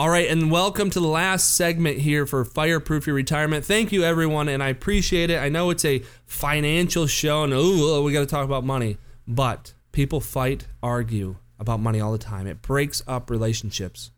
All 0.00 0.08
right, 0.08 0.30
and 0.30 0.50
welcome 0.50 0.88
to 0.88 0.98
the 0.98 1.06
last 1.06 1.56
segment 1.56 1.98
here 1.98 2.24
for 2.24 2.42
Fireproof 2.42 3.06
Your 3.06 3.14
Retirement. 3.14 3.66
Thank 3.66 3.92
you, 3.92 4.02
everyone, 4.02 4.48
and 4.48 4.62
I 4.62 4.68
appreciate 4.68 5.28
it. 5.28 5.36
I 5.36 5.50
know 5.50 5.68
it's 5.68 5.84
a 5.84 6.02
financial 6.24 7.06
show, 7.06 7.44
and 7.44 7.52
oh, 7.54 8.00
we 8.00 8.10
got 8.10 8.20
to 8.20 8.26
talk 8.26 8.46
about 8.46 8.64
money, 8.64 8.96
but 9.28 9.74
people 9.92 10.18
fight, 10.22 10.66
argue 10.82 11.36
about 11.58 11.80
money 11.80 12.00
all 12.00 12.12
the 12.12 12.16
time. 12.16 12.46
It 12.46 12.62
breaks 12.62 13.02
up 13.06 13.28
relationships. 13.28 14.10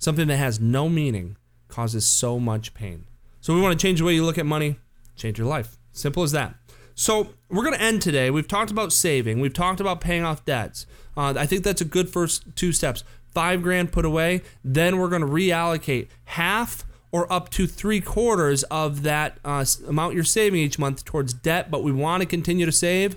Something 0.00 0.26
that 0.26 0.38
has 0.38 0.58
no 0.58 0.88
meaning 0.88 1.36
causes 1.68 2.04
so 2.04 2.40
much 2.40 2.74
pain. 2.74 3.04
So, 3.40 3.54
we 3.54 3.60
want 3.60 3.78
to 3.78 3.80
change 3.80 4.00
the 4.00 4.06
way 4.06 4.14
you 4.14 4.24
look 4.24 4.38
at 4.38 4.44
money, 4.44 4.80
change 5.14 5.38
your 5.38 5.46
life. 5.46 5.78
Simple 5.92 6.24
as 6.24 6.32
that. 6.32 6.56
So, 7.00 7.28
we're 7.48 7.62
going 7.62 7.76
to 7.76 7.80
end 7.80 8.02
today. 8.02 8.28
We've 8.28 8.48
talked 8.48 8.72
about 8.72 8.92
saving, 8.92 9.38
we've 9.38 9.54
talked 9.54 9.78
about 9.78 10.00
paying 10.00 10.24
off 10.24 10.44
debts. 10.44 10.84
Uh, 11.16 11.32
I 11.38 11.46
think 11.46 11.62
that's 11.62 11.80
a 11.80 11.84
good 11.84 12.10
first 12.10 12.44
two 12.56 12.72
steps 12.72 13.04
five 13.32 13.62
grand 13.62 13.92
put 13.92 14.04
away, 14.04 14.42
then 14.64 14.98
we're 14.98 15.08
going 15.08 15.22
to 15.22 15.28
reallocate 15.28 16.08
half 16.24 16.84
or 17.12 17.32
up 17.32 17.50
to 17.50 17.68
three 17.68 18.00
quarters 18.00 18.64
of 18.64 19.04
that 19.04 19.38
uh, 19.44 19.64
amount 19.86 20.14
you're 20.16 20.24
saving 20.24 20.60
each 20.60 20.76
month 20.76 21.04
towards 21.04 21.34
debt. 21.34 21.70
But 21.70 21.84
we 21.84 21.92
want 21.92 22.22
to 22.22 22.26
continue 22.26 22.66
to 22.66 22.72
save 22.72 23.16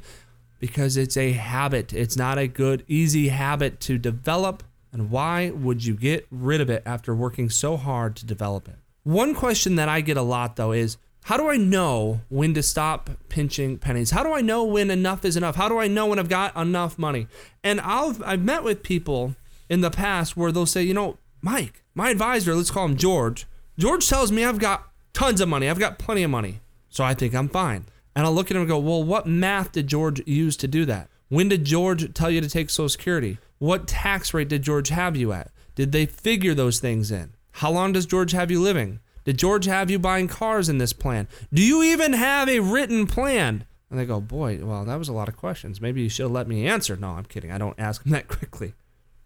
because 0.60 0.96
it's 0.96 1.18
a 1.18 1.32
habit. 1.32 1.92
It's 1.92 2.16
not 2.16 2.38
a 2.38 2.48
good, 2.48 2.86
easy 2.88 3.30
habit 3.30 3.80
to 3.80 3.98
develop. 3.98 4.62
And 4.94 5.10
why 5.10 5.50
would 5.50 5.84
you 5.84 5.96
get 5.96 6.28
rid 6.30 6.62
of 6.62 6.70
it 6.70 6.84
after 6.86 7.16
working 7.16 7.50
so 7.50 7.78
hard 7.78 8.16
to 8.18 8.26
develop 8.28 8.68
it? 8.68 8.76
One 9.02 9.34
question 9.34 9.76
that 9.78 9.90
I 9.90 10.02
get 10.02 10.18
a 10.18 10.22
lot 10.22 10.56
though 10.56 10.72
is 10.72 10.98
how 11.24 11.38
do 11.38 11.50
I 11.50 11.58
know 11.58 12.22
when 12.30 12.54
to 12.56 12.64
stop 12.64 13.10
pinching 13.30 13.78
pennies? 13.78 14.12
How 14.12 14.24
do 14.24 14.34
I 14.34 14.42
know 14.42 14.64
when 14.64 14.90
enough 14.90 15.24
is 15.24 15.38
enough? 15.38 15.56
How 15.56 15.70
do 15.70 15.78
I 15.78 15.88
know 15.88 16.08
when 16.08 16.20
I've 16.20 16.30
got 16.30 16.56
enough 16.56 16.98
money? 16.98 17.28
And 17.64 17.80
I've 17.82 18.22
I've 18.24 18.42
met 18.42 18.64
with 18.64 18.84
people 18.84 19.36
in 19.70 19.82
the 19.82 19.92
past 19.92 20.36
where 20.36 20.52
they'll 20.52 20.66
say, 20.66 20.84
you 20.84 20.94
know, 20.94 21.18
Mike, 21.42 21.84
my 21.94 22.10
advisor, 22.10 22.56
let's 22.56 22.72
call 22.72 22.86
him 22.86 22.98
George. 22.98 23.46
George 23.78 24.08
tells 24.08 24.32
me 24.32 24.44
I've 24.44 24.60
got 24.60 24.90
tons 25.14 25.42
of 25.42 25.50
money. 25.50 25.70
I've 25.70 25.80
got 25.80 26.00
plenty 26.00 26.24
of 26.24 26.32
money. 26.32 26.62
So 26.90 27.04
I 27.04 27.14
think 27.14 27.34
I'm 27.34 27.50
fine. 27.50 27.86
And 28.16 28.26
I'll 28.26 28.34
look 28.34 28.52
at 28.52 28.56
him 28.56 28.64
and 28.64 28.70
go, 28.70 28.80
well, 28.80 29.04
what 29.04 29.26
math 29.26 29.72
did 29.72 29.88
George 29.88 30.22
use 30.28 30.58
to 30.58 30.68
do 30.68 30.86
that? 30.86 31.08
When 31.30 31.48
did 31.48 31.64
George 31.64 32.14
tell 32.14 32.30
you 32.30 32.42
to 32.42 32.50
take 32.50 32.70
Social 32.70 32.90
Security? 32.90 33.38
What 33.60 33.88
tax 33.88 34.34
rate 34.34 34.50
did 34.50 34.64
George 34.64 34.90
have 34.90 35.16
you 35.16 35.32
at? 35.32 35.52
Did 35.76 35.94
they 35.94 36.06
figure 36.06 36.54
those 36.54 36.80
things 36.80 37.10
in? 37.12 37.34
How 37.54 37.72
long 37.72 37.94
does 37.94 38.06
George 38.06 38.34
have 38.34 38.52
you 38.52 38.60
living? 38.60 39.00
Did 39.24 39.38
George 39.38 39.66
have 39.66 39.92
you 39.92 40.00
buying 40.00 40.28
cars 40.28 40.70
in 40.70 40.78
this 40.78 40.94
plan? 40.94 41.28
Do 41.54 41.62
you 41.62 41.84
even 41.84 42.14
have 42.14 42.50
a 42.50 42.60
written 42.60 43.08
plan? 43.08 43.66
And 43.90 44.00
they 44.00 44.06
go, 44.06 44.22
boy, 44.22 44.60
well, 44.64 44.86
that 44.86 44.98
was 44.98 45.10
a 45.10 45.14
lot 45.14 45.28
of 45.28 45.36
questions. 45.36 45.82
Maybe 45.82 46.02
you 46.02 46.10
should 46.10 46.24
have 46.24 46.32
let 46.32 46.48
me 46.48 46.66
answer. 46.66 46.96
No, 46.96 47.10
I'm 47.12 47.26
kidding. 47.26 47.52
I 47.52 47.58
don't 47.58 47.80
ask 47.80 48.04
them 48.04 48.12
that 48.14 48.28
quickly. 48.28 48.74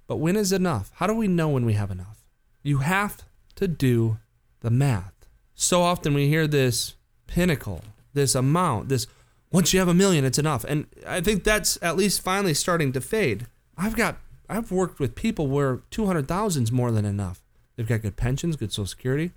But 0.08 0.18
when 0.18 0.36
is 0.36 0.52
enough? 0.52 0.92
How 0.96 1.08
do 1.08 1.14
we 1.14 1.28
know 1.28 1.50
when 1.50 1.66
we 1.66 1.74
have 1.74 1.92
enough? 1.92 2.26
You 2.64 2.80
have 2.80 3.24
to 3.56 3.68
do 3.68 4.18
the 4.62 4.72
math. 4.72 5.14
So 5.54 5.82
often 5.82 6.14
we 6.14 6.28
hear 6.28 6.48
this 6.48 6.96
pinnacle, 7.28 7.82
this 8.14 8.36
amount, 8.36 8.90
this 8.90 9.08
once 9.52 9.72
you 9.72 9.80
have 9.80 9.88
a 9.88 9.94
million, 9.94 10.26
it's 10.26 10.40
enough. 10.40 10.66
And 10.66 10.88
I 11.08 11.22
think 11.22 11.44
that's 11.44 11.78
at 11.82 11.96
least 11.96 12.22
finally 12.22 12.54
starting 12.54 12.92
to 12.94 13.02
fade. 13.02 13.48
I've 13.78 13.96
got 13.96 14.18
I've 14.50 14.72
worked 14.72 15.00
with 15.00 15.16
people 15.16 15.48
where 15.48 15.82
200,000 15.92 16.64
is 16.64 16.72
more 16.72 16.92
than 16.92 17.06
enough. 17.06 17.42
They've 17.76 17.88
got 17.88 18.02
good 18.02 18.16
pensions, 18.16 18.56
good 18.56 18.72
social 18.72 18.88
security, 18.88 19.32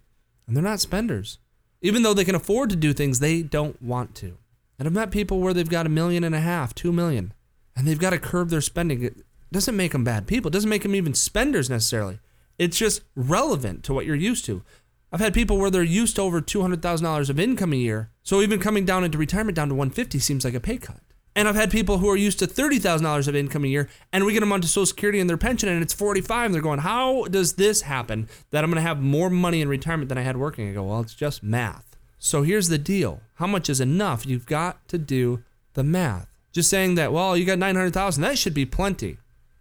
and 0.49 0.57
they're 0.57 0.65
not 0.65 0.81
spenders. 0.81 1.39
Even 1.81 2.03
though 2.03 2.15
they 2.15 2.25
can 2.25 2.35
afford 2.35 2.71
to 2.71 2.77
do 2.77 2.93
things, 2.93 3.21
they 3.21 3.43
don't 3.43 3.81
want 3.81 4.17
to. 4.17 4.39
And 4.79 4.89
I've 4.89 4.95
met 4.95 5.13
people 5.13 5.41
where 5.41 5.55
they've 5.55 5.69
got 5.69 5.87
a 5.87 5.91
million 5.91 6.25
and 6.25 6.35
a 6.35 6.41
half, 6.41 6.75
two 6.75 6.91
million, 6.91 7.35
and 7.77 7.87
they've 7.87 7.99
got 7.99 8.11
to 8.11 8.19
curb 8.19 8.49
their 8.49 8.61
spending 8.61 9.03
It 9.03 9.25
doesn't 9.53 9.77
make 9.77 9.93
them 9.93 10.03
bad 10.03 10.27
people. 10.27 10.49
It 10.49 10.53
doesn't 10.53 10.71
make 10.71 10.83
them 10.83 10.95
even 10.95 11.15
spenders 11.15 11.71
necessarily. 11.71 12.19
It's 12.59 12.79
just 12.79 13.03
relevant 13.15 13.85
to 13.85 13.95
what 13.95 14.07
you're 14.07 14.17
used 14.17 14.45
to. 14.47 14.63
I've 15.13 15.21
had 15.21 15.33
people 15.33 15.59
where 15.59 15.71
they're 15.71 15.83
used 15.83 16.17
to 16.17 16.23
over 16.23 16.41
$200,000 16.41 17.31
of 17.31 17.41
income 17.41 17.73
a 17.73 17.77
year. 17.77 18.11
So 18.23 18.43
even 18.43 18.59
coming 18.59 18.85
down 18.85 19.05
into 19.05 19.17
retirement 19.17 19.57
down 19.57 19.69
to 19.69 19.75
150 19.75 20.19
seems 20.19 20.45
like 20.45 20.55
a 20.55 20.61
pay 20.61 20.79
cut. 20.79 21.01
And 21.37 21.47
I've 21.47 21.55
had 21.55 21.71
people 21.71 21.99
who 21.99 22.09
are 22.09 22.17
used 22.17 22.39
to 22.41 22.47
$30,000 22.47 23.29
of 23.29 23.37
income 23.37 23.65
a 23.65 23.69
year 23.69 23.89
and 24.13 24.25
we 24.25 24.33
get 24.33 24.41
them 24.41 24.53
onto 24.53 24.67
Social 24.67 24.87
Security 24.87 25.21
and 25.21 25.31
their 25.31 25.37
pension 25.37 25.69
and 25.69 25.83
it's 25.83 25.93
45 25.93 26.47
and 26.47 26.55
they're 26.55 26.63
going, 26.63 26.81
"How 26.81 27.25
does 27.25 27.55
this 27.55 27.83
happen 27.83 28.29
that 28.51 28.65
I'm 28.65 28.71
going 28.71 28.83
to 28.83 28.89
have 28.89 29.01
more 29.01 29.31
money 29.31 29.61
in 29.61 29.69
retirement 29.69 30.09
than 30.09 30.19
I 30.19 30.23
had 30.23 30.37
working?" 30.37 30.69
I 30.69 30.73
go, 30.73 30.85
"Well, 30.85 31.01
it's 31.01 31.15
just 31.15 31.43
math." 31.43 31.97
So 32.19 32.43
here's 32.43 32.69
the 32.69 32.79
deal. 32.79 33.21
How 33.35 33.47
much 33.47 33.71
is 33.71 33.81
enough? 33.81 34.27
You've 34.27 34.47
got 34.47 34.87
to 34.89 34.99
do 34.99 35.45
the 35.75 35.85
math. 35.85 36.27
Just 36.53 36.71
saying 36.71 36.97
that, 36.97 37.13
well, 37.13 37.37
you 37.37 37.45
got 37.45 37.59
900,000, 37.59 38.23
that 38.23 38.37
should 38.39 38.55
be 38.55 38.67
plenty. 38.67 39.19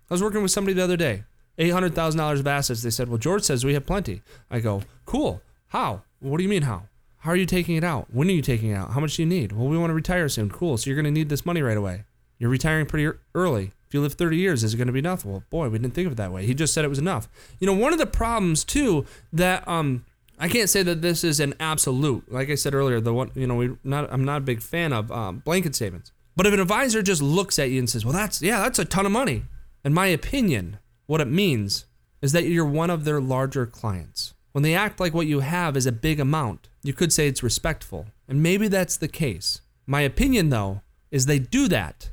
I 0.09 0.13
was 0.13 0.23
working 0.23 0.41
with 0.41 0.51
somebody 0.51 0.73
the 0.73 0.83
other 0.83 0.97
day, 0.97 1.23
$800,000 1.59 2.39
of 2.39 2.47
assets. 2.47 2.81
They 2.81 2.89
said, 2.89 3.09
Well, 3.09 3.17
George 3.17 3.43
says 3.43 3.63
we 3.63 3.73
have 3.73 3.85
plenty. 3.85 4.21
I 4.49 4.59
go, 4.59 4.81
Cool. 5.05 5.41
How? 5.67 6.03
What 6.19 6.37
do 6.37 6.43
you 6.43 6.49
mean, 6.49 6.63
how? 6.63 6.83
How 7.27 7.33
are 7.33 7.35
you 7.35 7.45
taking 7.45 7.75
it 7.75 7.83
out? 7.83 8.07
When 8.09 8.29
are 8.29 8.31
you 8.31 8.41
taking 8.41 8.69
it 8.69 8.75
out? 8.75 8.91
How 8.91 9.01
much 9.01 9.17
do 9.17 9.21
you 9.21 9.27
need? 9.27 9.51
Well, 9.51 9.67
we 9.67 9.77
want 9.77 9.89
to 9.89 9.93
retire 9.93 10.29
soon. 10.29 10.49
Cool. 10.49 10.77
So 10.77 10.89
you're 10.89 10.95
going 10.95 11.03
to 11.03 11.11
need 11.11 11.27
this 11.27 11.45
money 11.45 11.61
right 11.61 11.75
away. 11.75 12.05
You're 12.39 12.49
retiring 12.49 12.85
pretty 12.85 13.17
early. 13.35 13.73
If 13.85 13.93
you 13.93 13.99
live 13.99 14.13
30 14.13 14.37
years, 14.37 14.63
is 14.63 14.73
it 14.73 14.77
going 14.77 14.87
to 14.87 14.93
be 14.93 14.99
enough? 14.99 15.25
Well, 15.25 15.43
boy, 15.49 15.67
we 15.67 15.77
didn't 15.77 15.93
think 15.93 16.05
of 16.05 16.13
it 16.13 16.15
that 16.15 16.31
way. 16.31 16.45
He 16.45 16.53
just 16.53 16.73
said 16.73 16.85
it 16.85 16.87
was 16.87 16.99
enough. 16.99 17.27
You 17.59 17.67
know, 17.67 17.73
one 17.73 17.91
of 17.91 17.99
the 17.99 18.05
problems 18.05 18.63
too 18.63 19.05
that 19.33 19.67
um 19.67 20.05
I 20.39 20.47
can't 20.47 20.69
say 20.69 20.83
that 20.83 21.01
this 21.01 21.25
is 21.25 21.41
an 21.41 21.53
absolute. 21.59 22.31
Like 22.31 22.49
I 22.49 22.55
said 22.55 22.73
earlier, 22.73 23.01
the 23.01 23.13
one 23.13 23.31
you 23.35 23.45
know 23.45 23.55
we 23.55 23.75
not 23.83 24.07
I'm 24.09 24.23
not 24.23 24.37
a 24.37 24.45
big 24.45 24.61
fan 24.61 24.93
of 24.93 25.11
um, 25.11 25.39
blanket 25.39 25.75
statements. 25.75 26.13
But 26.37 26.45
if 26.45 26.53
an 26.53 26.61
advisor 26.61 27.01
just 27.01 27.21
looks 27.21 27.59
at 27.59 27.69
you 27.71 27.79
and 27.79 27.89
says, 27.89 28.05
"Well, 28.05 28.13
that's 28.13 28.41
yeah, 28.41 28.61
that's 28.61 28.79
a 28.79 28.85
ton 28.85 29.05
of 29.05 29.11
money," 29.11 29.43
In 29.83 29.93
my 29.93 30.05
opinion, 30.05 30.77
what 31.07 31.19
it 31.19 31.27
means 31.27 31.87
is 32.21 32.31
that 32.31 32.45
you're 32.45 32.65
one 32.65 32.89
of 32.89 33.03
their 33.03 33.19
larger 33.19 33.65
clients. 33.65 34.33
When 34.51 34.63
they 34.63 34.73
act 34.73 34.99
like 34.99 35.13
what 35.13 35.27
you 35.27 35.41
have 35.41 35.77
is 35.77 35.85
a 35.85 35.91
big 35.91 36.19
amount, 36.19 36.69
you 36.83 36.93
could 36.93 37.13
say 37.13 37.27
it's 37.27 37.43
respectful. 37.43 38.07
And 38.27 38.41
maybe 38.41 38.67
that's 38.67 38.97
the 38.97 39.07
case. 39.07 39.61
My 39.85 40.01
opinion, 40.01 40.49
though, 40.49 40.81
is 41.11 41.25
they 41.25 41.39
do 41.39 41.67
that 41.67 42.09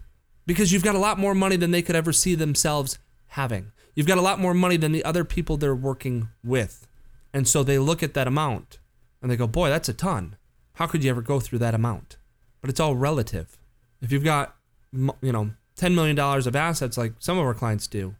because 0.47 0.73
you've 0.73 0.85
got 0.85 0.95
a 0.95 0.99
lot 0.99 1.19
more 1.19 1.35
money 1.35 1.57
than 1.57 1.71
they 1.71 1.83
could 1.83 1.97
ever 1.97 2.13
see 2.13 2.35
themselves 2.35 2.99
having. 3.29 3.73
You've 3.95 4.07
got 4.07 4.19
a 4.19 4.23
lot 4.23 4.41
more 4.41 4.55
money 4.55 4.77
than 4.77 4.93
the 4.93 5.05
other 5.05 5.25
people 5.25 5.57
they're 5.57 5.75
working 5.75 6.29
with. 6.43 6.87
And 7.33 7.49
so 7.49 7.63
they 7.63 7.79
look 7.79 8.03
at 8.03 8.15
that 8.15 8.29
amount 8.29 8.79
and 9.23 9.31
they 9.31 9.37
go, 9.37 9.47
boy, 9.47 9.69
that's 9.69 9.89
a 9.89 9.95
ton. 9.95 10.37
How 10.75 10.87
could 10.87 11.03
you 11.03 11.11
ever 11.11 11.23
go 11.23 11.41
through 11.41 11.61
that 11.61 11.75
amount? 11.75 12.17
But 12.61 12.71
it's 12.71 12.81
all 12.81 12.95
relative. 12.95 13.59
If 14.01 14.13
you've 14.13 14.25
got, 14.25 14.57
you 14.93 15.33
know, 15.33 15.51
$10 15.77 15.95
million 15.95 16.19
of 16.19 16.57
assets 16.57 16.97
like 16.97 17.15
some 17.19 17.39
of 17.39 17.45
our 17.45 17.55
clients 17.55 17.87
do, 17.87 18.15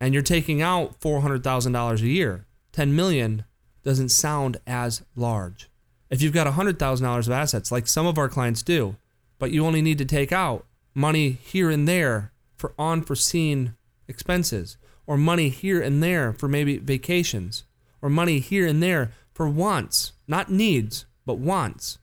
and 0.00 0.14
you're 0.14 0.22
taking 0.22 0.62
out 0.62 1.00
$400,000 1.00 2.00
a 2.00 2.06
year, 2.06 2.46
10 2.78 2.94
million 2.94 3.44
doesn't 3.82 4.10
sound 4.10 4.56
as 4.64 5.02
large. 5.16 5.68
If 6.10 6.22
you've 6.22 6.32
got 6.32 6.46
$100,000 6.46 7.18
of 7.18 7.32
assets 7.32 7.72
like 7.72 7.88
some 7.88 8.06
of 8.06 8.18
our 8.18 8.28
clients 8.28 8.62
do, 8.62 8.94
but 9.40 9.50
you 9.50 9.66
only 9.66 9.82
need 9.82 9.98
to 9.98 10.04
take 10.04 10.30
out 10.30 10.64
money 10.94 11.30
here 11.30 11.70
and 11.70 11.88
there 11.88 12.30
for 12.54 12.74
unforeseen 12.78 13.74
expenses, 14.06 14.76
or 15.08 15.16
money 15.16 15.48
here 15.48 15.82
and 15.82 16.00
there 16.00 16.32
for 16.32 16.46
maybe 16.46 16.78
vacations, 16.78 17.64
or 18.00 18.08
money 18.08 18.38
here 18.38 18.64
and 18.64 18.80
there 18.80 19.10
for 19.34 19.48
wants, 19.48 20.12
not 20.28 20.48
needs, 20.48 21.04
but 21.26 21.38
wants. 21.38 21.98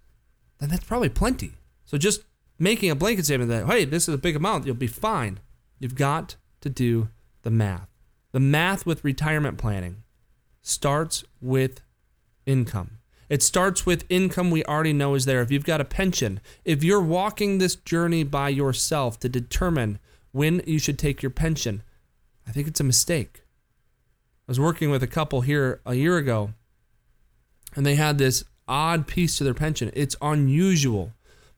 then 0.60 0.68
that's 0.68 0.84
probably 0.84 1.08
plenty. 1.08 1.54
So 1.86 1.98
just 1.98 2.26
making 2.60 2.92
a 2.92 2.96
blanket 2.96 3.24
statement 3.24 3.50
that, 3.50 3.66
hey, 3.66 3.86
this 3.86 4.10
is 4.10 4.14
a 4.14 4.18
big 4.18 4.36
amount, 4.36 4.66
you'll 4.66 4.76
be 4.76 4.88
fine. 4.88 5.40
You've 5.80 5.96
got 5.96 6.36
to 6.60 6.70
do 6.70 7.08
the 7.44 7.50
math. 7.50 7.88
The 8.34 8.42
math 8.42 8.86
with 8.86 9.06
retirement 9.06 9.58
planning 9.58 10.04
starts 10.66 11.24
with 11.42 11.82
income. 12.48 12.98
It 13.30 13.44
starts 13.44 13.86
with 13.86 14.06
income 14.10 14.50
we 14.52 14.64
already 14.66 14.94
know 14.94 15.14
is 15.14 15.26
there. 15.26 15.42
If 15.42 15.52
you've 15.52 15.64
got 15.64 15.82
a 15.82 15.86
pension, 15.86 16.40
if 16.64 16.84
you're 16.84 17.02
walking 17.02 17.58
this 17.58 17.76
journey 17.76 18.24
by 18.24 18.50
yourself 18.50 19.20
to 19.20 19.30
determine 19.30 20.00
when 20.32 20.62
you 20.66 20.80
should 20.80 21.00
take 21.00 21.22
your 21.22 21.30
pension, 21.30 21.84
I 22.48 22.52
think 22.52 22.68
it's 22.68 22.80
a 22.80 22.84
mistake. 22.84 23.44
I 24.48 24.52
was 24.52 24.60
working 24.60 24.90
with 24.90 25.04
a 25.04 25.08
couple 25.08 25.42
here 25.42 25.82
a 25.86 25.96
year 25.96 26.18
ago, 26.18 26.54
and 27.76 27.86
they 27.86 27.96
had 27.96 28.18
this 28.18 28.44
odd 28.68 29.08
piece 29.08 29.38
to 29.38 29.44
their 29.44 29.54
pension. 29.54 29.92
It's 29.94 30.16
unusual. 30.22 31.14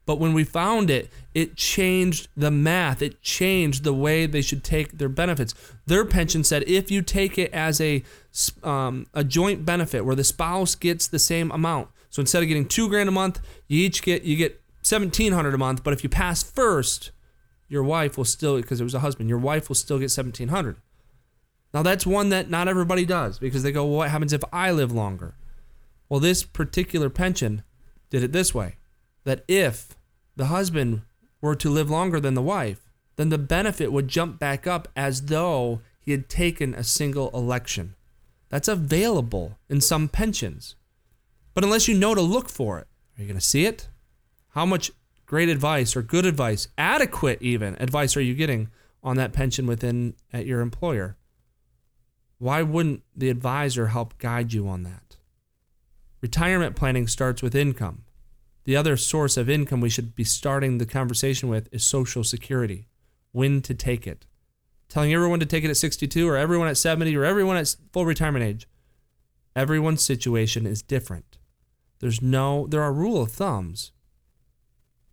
But 0.08 0.20
when 0.20 0.34
we 0.34 0.46
found 0.46 0.90
it, 0.90 1.12
it 1.36 1.58
changed 1.58 2.30
the 2.36 2.50
math. 2.50 3.02
It 3.02 3.22
changed 3.22 3.84
the 3.84 3.94
way 3.94 4.26
they 4.26 4.42
should 4.42 4.64
take 4.64 4.98
their 4.98 5.10
benefits. 5.10 5.54
Their 5.86 6.06
pension 6.06 6.46
said 6.46 6.64
if 6.66 6.90
you 6.90 7.02
take 7.02 7.38
it 7.38 7.54
as 7.54 7.82
a 7.82 8.04
um, 8.64 9.06
a 9.14 9.24
joint 9.24 9.66
benefit 9.66 10.06
where 10.06 10.16
the 10.16 10.24
spouse 10.24 10.76
gets 10.76 11.08
the 11.08 11.20
same 11.20 11.52
amount, 11.52 11.90
so 12.10 12.22
instead 12.22 12.42
of 12.42 12.48
getting 12.48 12.66
two 12.66 12.88
grand 12.88 13.10
a 13.10 13.12
month, 13.12 13.42
you 13.68 13.86
each 13.86 14.02
get 14.02 14.24
you 14.24 14.38
get 14.38 14.62
seventeen 14.82 15.34
hundred 15.34 15.54
a 15.54 15.58
month. 15.58 15.84
But 15.84 15.94
if 15.94 16.04
you 16.04 16.10
pass 16.10 16.42
first, 16.42 17.12
your 17.68 17.84
wife 17.84 18.18
will 18.18 18.26
still 18.26 18.56
because 18.56 18.80
it 18.80 18.86
was 18.86 18.96
a 18.96 19.00
husband. 19.00 19.28
Your 19.28 19.40
wife 19.40 19.68
will 19.68 19.76
still 19.76 20.00
get 20.00 20.10
seventeen 20.10 20.48
hundred. 20.48 20.78
Now 21.74 21.84
that's 21.84 22.08
one 22.08 22.30
that 22.30 22.50
not 22.50 22.70
everybody 22.70 23.06
does 23.06 23.40
because 23.40 23.62
they 23.62 23.74
go, 23.74 23.84
well, 23.84 23.98
what 23.98 24.10
happens 24.10 24.32
if 24.32 24.44
I 24.54 24.72
live 24.72 24.94
longer? 24.94 25.36
Well, 26.08 26.22
this 26.22 26.44
particular 26.44 27.10
pension 27.10 27.64
did 28.10 28.24
it 28.24 28.32
this 28.32 28.56
way 28.56 28.78
that 29.26 29.44
if 29.50 29.97
the 30.38 30.46
husband 30.46 31.02
were 31.42 31.56
to 31.56 31.70
live 31.70 31.90
longer 31.90 32.20
than 32.20 32.36
the 32.36 32.42
wife, 32.42 32.90
then 33.18 33.30
the 33.30 33.38
benefit 33.38 33.92
would 33.92 34.08
jump 34.08 34.40
back 34.40 34.66
up 34.66 34.88
as 34.96 35.24
though 35.24 35.82
he 36.00 36.12
had 36.12 36.30
taken 36.30 36.74
a 36.74 36.84
single 36.84 37.30
election. 37.32 37.96
That's 38.50 38.68
available 38.68 39.58
in 39.68 39.82
some 39.82 40.08
pensions. 40.08 40.76
But 41.54 41.64
unless 41.64 41.88
you 41.88 41.98
know 41.98 42.16
to 42.16 42.22
look 42.22 42.50
for 42.50 42.80
it, 42.80 42.88
are 43.18 43.22
you 43.22 43.28
going 43.28 43.40
to 43.40 43.46
see 43.46 43.66
it? 43.66 43.90
How 44.50 44.66
much 44.66 44.92
great 45.26 45.50
advice 45.50 45.96
or 45.96 46.02
good 46.02 46.26
advice, 46.26 46.68
adequate 46.78 47.42
even 47.42 47.76
advice 47.80 48.16
are 48.16 48.22
you 48.22 48.36
getting 48.36 48.70
on 49.04 49.18
that 49.18 49.34
pension 49.34 49.68
within 49.68 50.14
at 50.32 50.46
your 50.46 50.62
employer? 50.62 51.18
Why 52.38 52.62
wouldn't 52.62 53.04
the 53.16 53.30
advisor 53.30 53.88
help 53.88 54.18
guide 54.20 54.54
you 54.54 54.68
on 54.68 54.84
that? 54.84 55.18
Retirement 56.22 56.76
planning 56.76 57.08
starts 57.08 57.42
with 57.42 57.56
income. 57.56 58.04
The 58.68 58.76
other 58.76 58.98
source 58.98 59.38
of 59.38 59.50
income 59.50 59.80
we 59.80 59.90
should 59.90 60.14
be 60.14 60.26
starting 60.26 60.78
the 60.78 60.86
conversation 60.86 61.48
with 61.48 61.70
is 61.72 61.86
Social 61.86 62.22
Security. 62.22 62.90
When 63.32 63.62
to 63.62 63.74
take 63.74 64.06
it. 64.06 64.26
Telling 64.90 65.14
everyone 65.14 65.40
to 65.40 65.46
take 65.46 65.64
it 65.64 65.70
at 65.70 65.78
62 65.78 66.28
or 66.28 66.36
everyone 66.36 66.68
at 66.68 66.76
70 66.76 67.16
or 67.16 67.24
everyone 67.24 67.56
at 67.56 67.74
full 67.94 68.06
retirement 68.06 68.44
age. 68.44 68.68
Everyone's 69.56 70.04
situation 70.04 70.66
is 70.66 70.82
different. 70.82 71.38
There's 72.00 72.22
no, 72.22 72.68
there 72.68 72.84
are 72.84 72.92
rule 72.92 73.22
of 73.22 73.32
thumbs, 73.32 73.94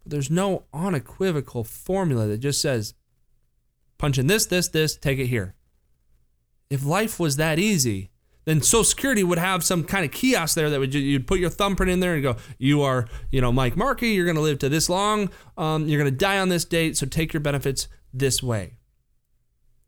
but 0.03 0.11
there's 0.11 0.33
no 0.33 0.65
unequivocal 0.75 1.63
formula 1.63 2.27
that 2.27 2.39
just 2.39 2.61
says, 2.61 2.95
punch 3.99 4.19
in 4.19 4.27
this, 4.27 4.47
this, 4.47 4.67
this, 4.67 4.97
take 4.97 5.21
it 5.21 5.27
here. 5.27 5.55
If 6.71 6.85
life 6.85 7.21
was 7.21 7.37
that 7.37 7.61
easy, 7.61 8.11
then 8.45 8.61
Social 8.61 8.85
Security 8.85 9.25
would 9.25 9.39
have 9.39 9.65
some 9.65 9.85
kind 9.85 10.05
of 10.05 10.11
kiosk 10.11 10.55
there 10.55 10.71
that 10.71 10.79
would 10.79 10.95
you'd 10.95 11.27
put 11.27 11.41
your 11.41 11.51
thumbprint 11.51 11.91
in 11.91 12.01
there 12.01 12.15
and 12.15 12.23
go, 12.23 12.37
you 12.59 12.83
are, 12.83 13.07
you 13.31 13.41
know, 13.41 13.53
Mike 13.53 13.77
Markey. 13.77 14.11
You're 14.11 14.27
going 14.27 14.37
to 14.37 14.43
live 14.43 14.59
to 14.61 14.69
this 14.69 14.89
long. 14.89 15.31
Um, 15.57 15.89
you're 15.89 16.01
going 16.01 16.13
to 16.13 16.17
die 16.17 16.39
on 16.39 16.49
this 16.49 16.65
date. 16.65 16.97
So 16.97 17.07
take 17.07 17.33
your 17.33 17.41
benefits 17.41 17.89
this 18.13 18.43
way. 18.43 18.75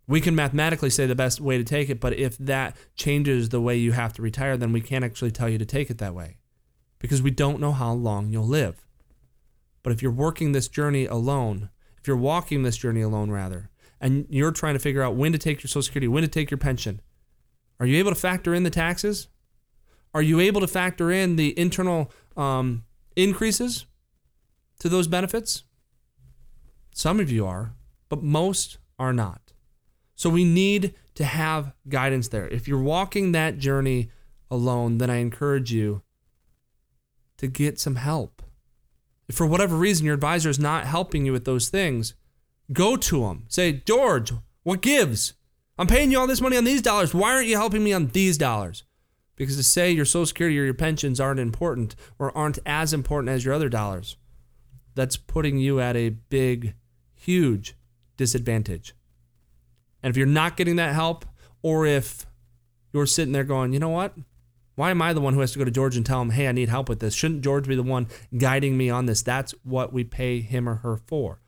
We 0.08 0.20
can 0.20 0.34
mathematically 0.34 0.90
say 0.90 1.06
the 1.06 1.16
best 1.16 1.40
way 1.40 1.58
to 1.58 1.64
take 1.64 1.90
it, 1.90 1.98
but 1.98 2.14
if 2.14 2.38
that 2.38 2.76
changes 2.94 3.48
the 3.48 3.60
way 3.60 3.76
you 3.76 3.90
have 3.92 4.12
to 4.14 4.22
retire, 4.22 4.56
then 4.56 4.72
we 4.72 4.80
can't 4.80 5.04
actually 5.04 5.32
tell 5.32 5.48
you 5.48 5.58
to 5.58 5.64
take 5.64 5.90
it 5.90 5.98
that 5.98 6.14
way 6.14 6.36
because 7.00 7.22
we 7.22 7.32
don't 7.32 7.60
know 7.60 7.72
how 7.72 7.92
long 7.92 8.30
you'll 8.30 8.46
live. 8.46 8.86
But 9.82 9.92
if 9.92 10.02
you're 10.02 10.12
working 10.12 10.52
this 10.52 10.68
journey 10.68 11.06
alone, 11.06 11.70
if 11.98 12.06
you're 12.06 12.16
walking 12.16 12.62
this 12.62 12.76
journey 12.76 13.00
alone, 13.00 13.30
rather, 13.30 13.70
and 14.00 14.26
you're 14.28 14.52
trying 14.52 14.74
to 14.74 14.80
figure 14.80 15.02
out 15.02 15.16
when 15.16 15.32
to 15.32 15.38
take 15.38 15.62
your 15.62 15.68
Social 15.68 15.82
Security, 15.82 16.08
when 16.08 16.22
to 16.22 16.28
take 16.28 16.50
your 16.50 16.58
pension, 16.58 17.00
are 17.78 17.86
you 17.86 17.98
able 17.98 18.10
to 18.10 18.20
factor 18.20 18.54
in 18.54 18.62
the 18.62 18.70
taxes? 18.70 19.28
Are 20.14 20.22
you 20.22 20.40
able 20.40 20.60
to 20.60 20.66
factor 20.66 21.10
in 21.10 21.36
the 21.36 21.58
internal 21.58 22.10
um, 22.36 22.84
increases 23.16 23.86
to 24.78 24.88
those 24.88 25.08
benefits? 25.08 25.64
Some 26.94 27.20
of 27.20 27.30
you 27.30 27.46
are, 27.46 27.74
but 28.08 28.22
most 28.22 28.78
are 28.98 29.12
not. 29.12 29.52
So 30.14 30.30
we 30.30 30.44
need 30.44 30.94
to 31.16 31.24
have 31.24 31.72
guidance 31.88 32.28
there. 32.28 32.48
If 32.48 32.66
you're 32.66 32.80
walking 32.80 33.32
that 33.32 33.58
journey 33.58 34.10
alone, 34.50 34.98
then 34.98 35.10
I 35.10 35.16
encourage 35.16 35.72
you 35.72 36.02
to 37.36 37.46
get 37.46 37.78
some 37.78 37.96
help. 37.96 38.42
If 39.28 39.34
for 39.34 39.46
whatever 39.46 39.76
reason 39.76 40.06
your 40.06 40.14
advisor 40.14 40.48
is 40.48 40.58
not 40.58 40.86
helping 40.86 41.26
you 41.26 41.32
with 41.32 41.44
those 41.44 41.68
things, 41.68 42.14
go 42.72 42.96
to 42.96 43.20
them. 43.20 43.44
Say, 43.48 43.82
George, 43.84 44.32
what 44.62 44.80
gives? 44.80 45.34
I'm 45.78 45.86
paying 45.86 46.10
you 46.10 46.18
all 46.18 46.26
this 46.26 46.40
money 46.40 46.56
on 46.56 46.64
these 46.64 46.82
dollars. 46.82 47.14
Why 47.14 47.32
aren't 47.32 47.48
you 47.48 47.56
helping 47.56 47.84
me 47.84 47.92
on 47.92 48.08
these 48.08 48.38
dollars? 48.38 48.84
Because 49.36 49.56
to 49.56 49.62
say 49.62 49.90
your 49.90 50.06
Social 50.06 50.26
Security 50.26 50.58
or 50.58 50.64
your 50.64 50.74
pensions 50.74 51.20
aren't 51.20 51.40
important 51.40 51.94
or 52.18 52.36
aren't 52.36 52.58
as 52.64 52.94
important 52.94 53.28
as 53.28 53.44
your 53.44 53.52
other 53.52 53.68
dollars, 53.68 54.16
that's 54.94 55.18
putting 55.18 55.58
you 55.58 55.78
at 55.78 55.94
a 55.96 56.08
big, 56.08 56.74
huge 57.12 57.76
disadvantage. 58.16 58.94
And 60.02 60.10
if 60.10 60.16
you're 60.16 60.26
not 60.26 60.56
getting 60.56 60.76
that 60.76 60.94
help, 60.94 61.26
or 61.62 61.84
if 61.84 62.26
you're 62.92 63.06
sitting 63.06 63.32
there 63.32 63.44
going, 63.44 63.74
you 63.74 63.78
know 63.78 63.90
what? 63.90 64.14
Why 64.76 64.90
am 64.90 65.02
I 65.02 65.12
the 65.12 65.20
one 65.20 65.34
who 65.34 65.40
has 65.40 65.52
to 65.52 65.58
go 65.58 65.64
to 65.64 65.70
George 65.70 65.96
and 65.96 66.06
tell 66.06 66.22
him, 66.22 66.30
hey, 66.30 66.48
I 66.48 66.52
need 66.52 66.68
help 66.68 66.88
with 66.88 67.00
this? 67.00 67.14
Shouldn't 67.14 67.42
George 67.42 67.66
be 67.66 67.74
the 67.74 67.82
one 67.82 68.08
guiding 68.36 68.76
me 68.76 68.88
on 68.88 69.06
this? 69.06 69.22
That's 69.22 69.52
what 69.64 69.92
we 69.92 70.04
pay 70.04 70.40
him 70.40 70.68
or 70.68 70.76
her 70.76 70.98
for. 71.06 71.40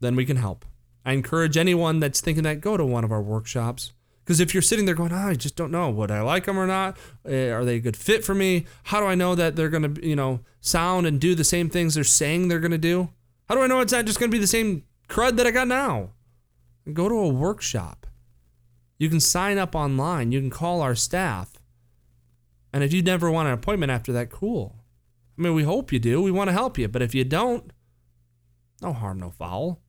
Then 0.00 0.16
we 0.16 0.24
can 0.24 0.36
help. 0.36 0.64
I 1.04 1.12
encourage 1.12 1.56
anyone 1.56 2.00
that's 2.00 2.20
thinking 2.20 2.44
that 2.44 2.60
go 2.60 2.76
to 2.76 2.84
one 2.84 3.04
of 3.04 3.12
our 3.12 3.22
workshops. 3.22 3.92
Because 4.24 4.38
if 4.38 4.54
you're 4.54 4.62
sitting 4.62 4.84
there 4.84 4.94
going, 4.94 5.12
oh, 5.12 5.16
I 5.16 5.34
just 5.34 5.56
don't 5.56 5.72
know, 5.72 5.90
would 5.90 6.10
I 6.10 6.20
like 6.20 6.44
them 6.44 6.58
or 6.58 6.66
not? 6.66 6.96
Eh, 7.26 7.50
are 7.50 7.64
they 7.64 7.76
a 7.76 7.80
good 7.80 7.96
fit 7.96 8.24
for 8.24 8.34
me? 8.34 8.66
How 8.84 9.00
do 9.00 9.06
I 9.06 9.14
know 9.14 9.34
that 9.34 9.56
they're 9.56 9.70
going 9.70 9.94
to, 9.94 10.06
you 10.06 10.14
know, 10.14 10.40
sound 10.60 11.06
and 11.06 11.20
do 11.20 11.34
the 11.34 11.42
same 11.42 11.68
things 11.68 11.94
they're 11.94 12.04
saying 12.04 12.46
they're 12.46 12.60
going 12.60 12.70
to 12.70 12.78
do? 12.78 13.08
How 13.48 13.56
do 13.56 13.62
I 13.62 13.66
know 13.66 13.80
it's 13.80 13.92
not 13.92 14.04
just 14.04 14.20
going 14.20 14.30
to 14.30 14.34
be 14.34 14.40
the 14.40 14.46
same 14.46 14.84
crud 15.08 15.36
that 15.36 15.46
I 15.46 15.50
got 15.50 15.66
now? 15.66 16.10
Go 16.92 17.08
to 17.08 17.14
a 17.16 17.28
workshop. 17.28 18.06
You 18.98 19.08
can 19.08 19.18
sign 19.18 19.58
up 19.58 19.74
online. 19.74 20.30
You 20.30 20.40
can 20.40 20.50
call 20.50 20.80
our 20.82 20.94
staff. 20.94 21.54
And 22.72 22.84
if 22.84 22.92
you 22.92 23.02
never 23.02 23.30
want 23.30 23.48
an 23.48 23.54
appointment 23.54 23.90
after 23.90 24.12
that, 24.12 24.30
cool. 24.30 24.76
I 25.36 25.42
mean, 25.42 25.54
we 25.54 25.64
hope 25.64 25.92
you 25.92 25.98
do. 25.98 26.22
We 26.22 26.30
want 26.30 26.48
to 26.48 26.52
help 26.52 26.78
you. 26.78 26.86
But 26.86 27.02
if 27.02 27.14
you 27.14 27.24
don't, 27.24 27.72
no 28.82 28.92
harm, 28.92 29.18
no 29.18 29.30
foul. 29.30 29.80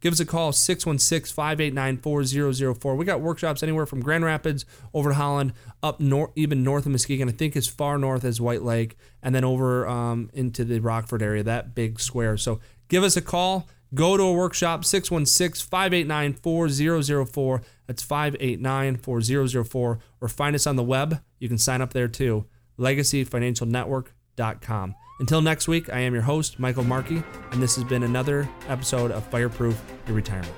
Give 0.00 0.12
us 0.12 0.20
a 0.20 0.26
call, 0.26 0.52
616 0.52 1.34
589 1.34 1.98
4004. 1.98 2.96
We 2.96 3.04
got 3.04 3.20
workshops 3.20 3.62
anywhere 3.62 3.84
from 3.84 4.00
Grand 4.00 4.24
Rapids 4.24 4.64
over 4.94 5.10
to 5.10 5.14
Holland, 5.14 5.52
up 5.82 6.00
north, 6.00 6.30
even 6.36 6.62
north 6.62 6.86
of 6.86 6.92
Muskegon. 6.92 7.28
I 7.28 7.32
think 7.32 7.54
as 7.54 7.66
far 7.66 7.98
north 7.98 8.24
as 8.24 8.40
White 8.40 8.62
Lake, 8.62 8.96
and 9.22 9.34
then 9.34 9.44
over 9.44 9.86
um, 9.86 10.30
into 10.32 10.64
the 10.64 10.80
Rockford 10.80 11.22
area, 11.22 11.42
that 11.42 11.74
big 11.74 12.00
square. 12.00 12.38
So 12.38 12.60
give 12.88 13.04
us 13.04 13.16
a 13.16 13.22
call. 13.22 13.68
Go 13.92 14.16
to 14.16 14.22
a 14.22 14.32
workshop, 14.32 14.84
616 14.84 15.68
589 15.68 16.34
4004. 16.34 17.62
That's 17.86 18.02
589 18.02 18.96
4004. 18.96 19.98
Or 20.20 20.28
find 20.28 20.54
us 20.54 20.66
on 20.66 20.76
the 20.76 20.84
web. 20.84 21.22
You 21.38 21.48
can 21.48 21.58
sign 21.58 21.82
up 21.82 21.92
there 21.92 22.08
too. 22.08 22.46
LegacyFinancialNetwork.com. 22.78 24.94
Until 25.20 25.40
next 25.42 25.68
week, 25.68 25.92
I 25.92 26.00
am 26.00 26.14
your 26.14 26.22
host, 26.22 26.58
Michael 26.58 26.82
Markey, 26.82 27.22
and 27.52 27.62
this 27.62 27.76
has 27.76 27.84
been 27.84 28.02
another 28.02 28.48
episode 28.68 29.10
of 29.10 29.22
Fireproof 29.26 29.78
Your 30.06 30.16
Retirement. 30.16 30.54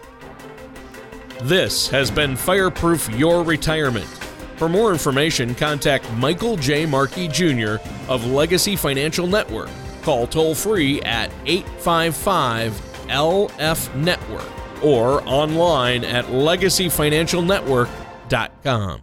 This 1.43 1.89
has 1.89 2.13
been 2.13 2.37
Fireproof 2.37 3.11
Your 3.11 3.43
Retirement. 3.43 4.07
For 4.57 4.69
more 4.69 4.93
information, 4.93 5.57
contact 5.57 6.09
Michael 6.13 6.57
J. 6.57 6.87
Markey 6.87 7.27
Jr. 7.27 7.79
of 8.09 8.25
Legacy 8.27 8.77
Financial 8.77 9.27
Network. 9.27 9.69
Call 10.03 10.29
toll 10.29 10.55
free 10.55 11.03
at 11.03 11.33
855 11.47 12.73
LF 13.09 13.93
Network 13.97 14.47
or 14.85 15.27
online 15.29 16.05
at 16.05 16.27
legacyfinancialnetwork.com. 16.27 19.03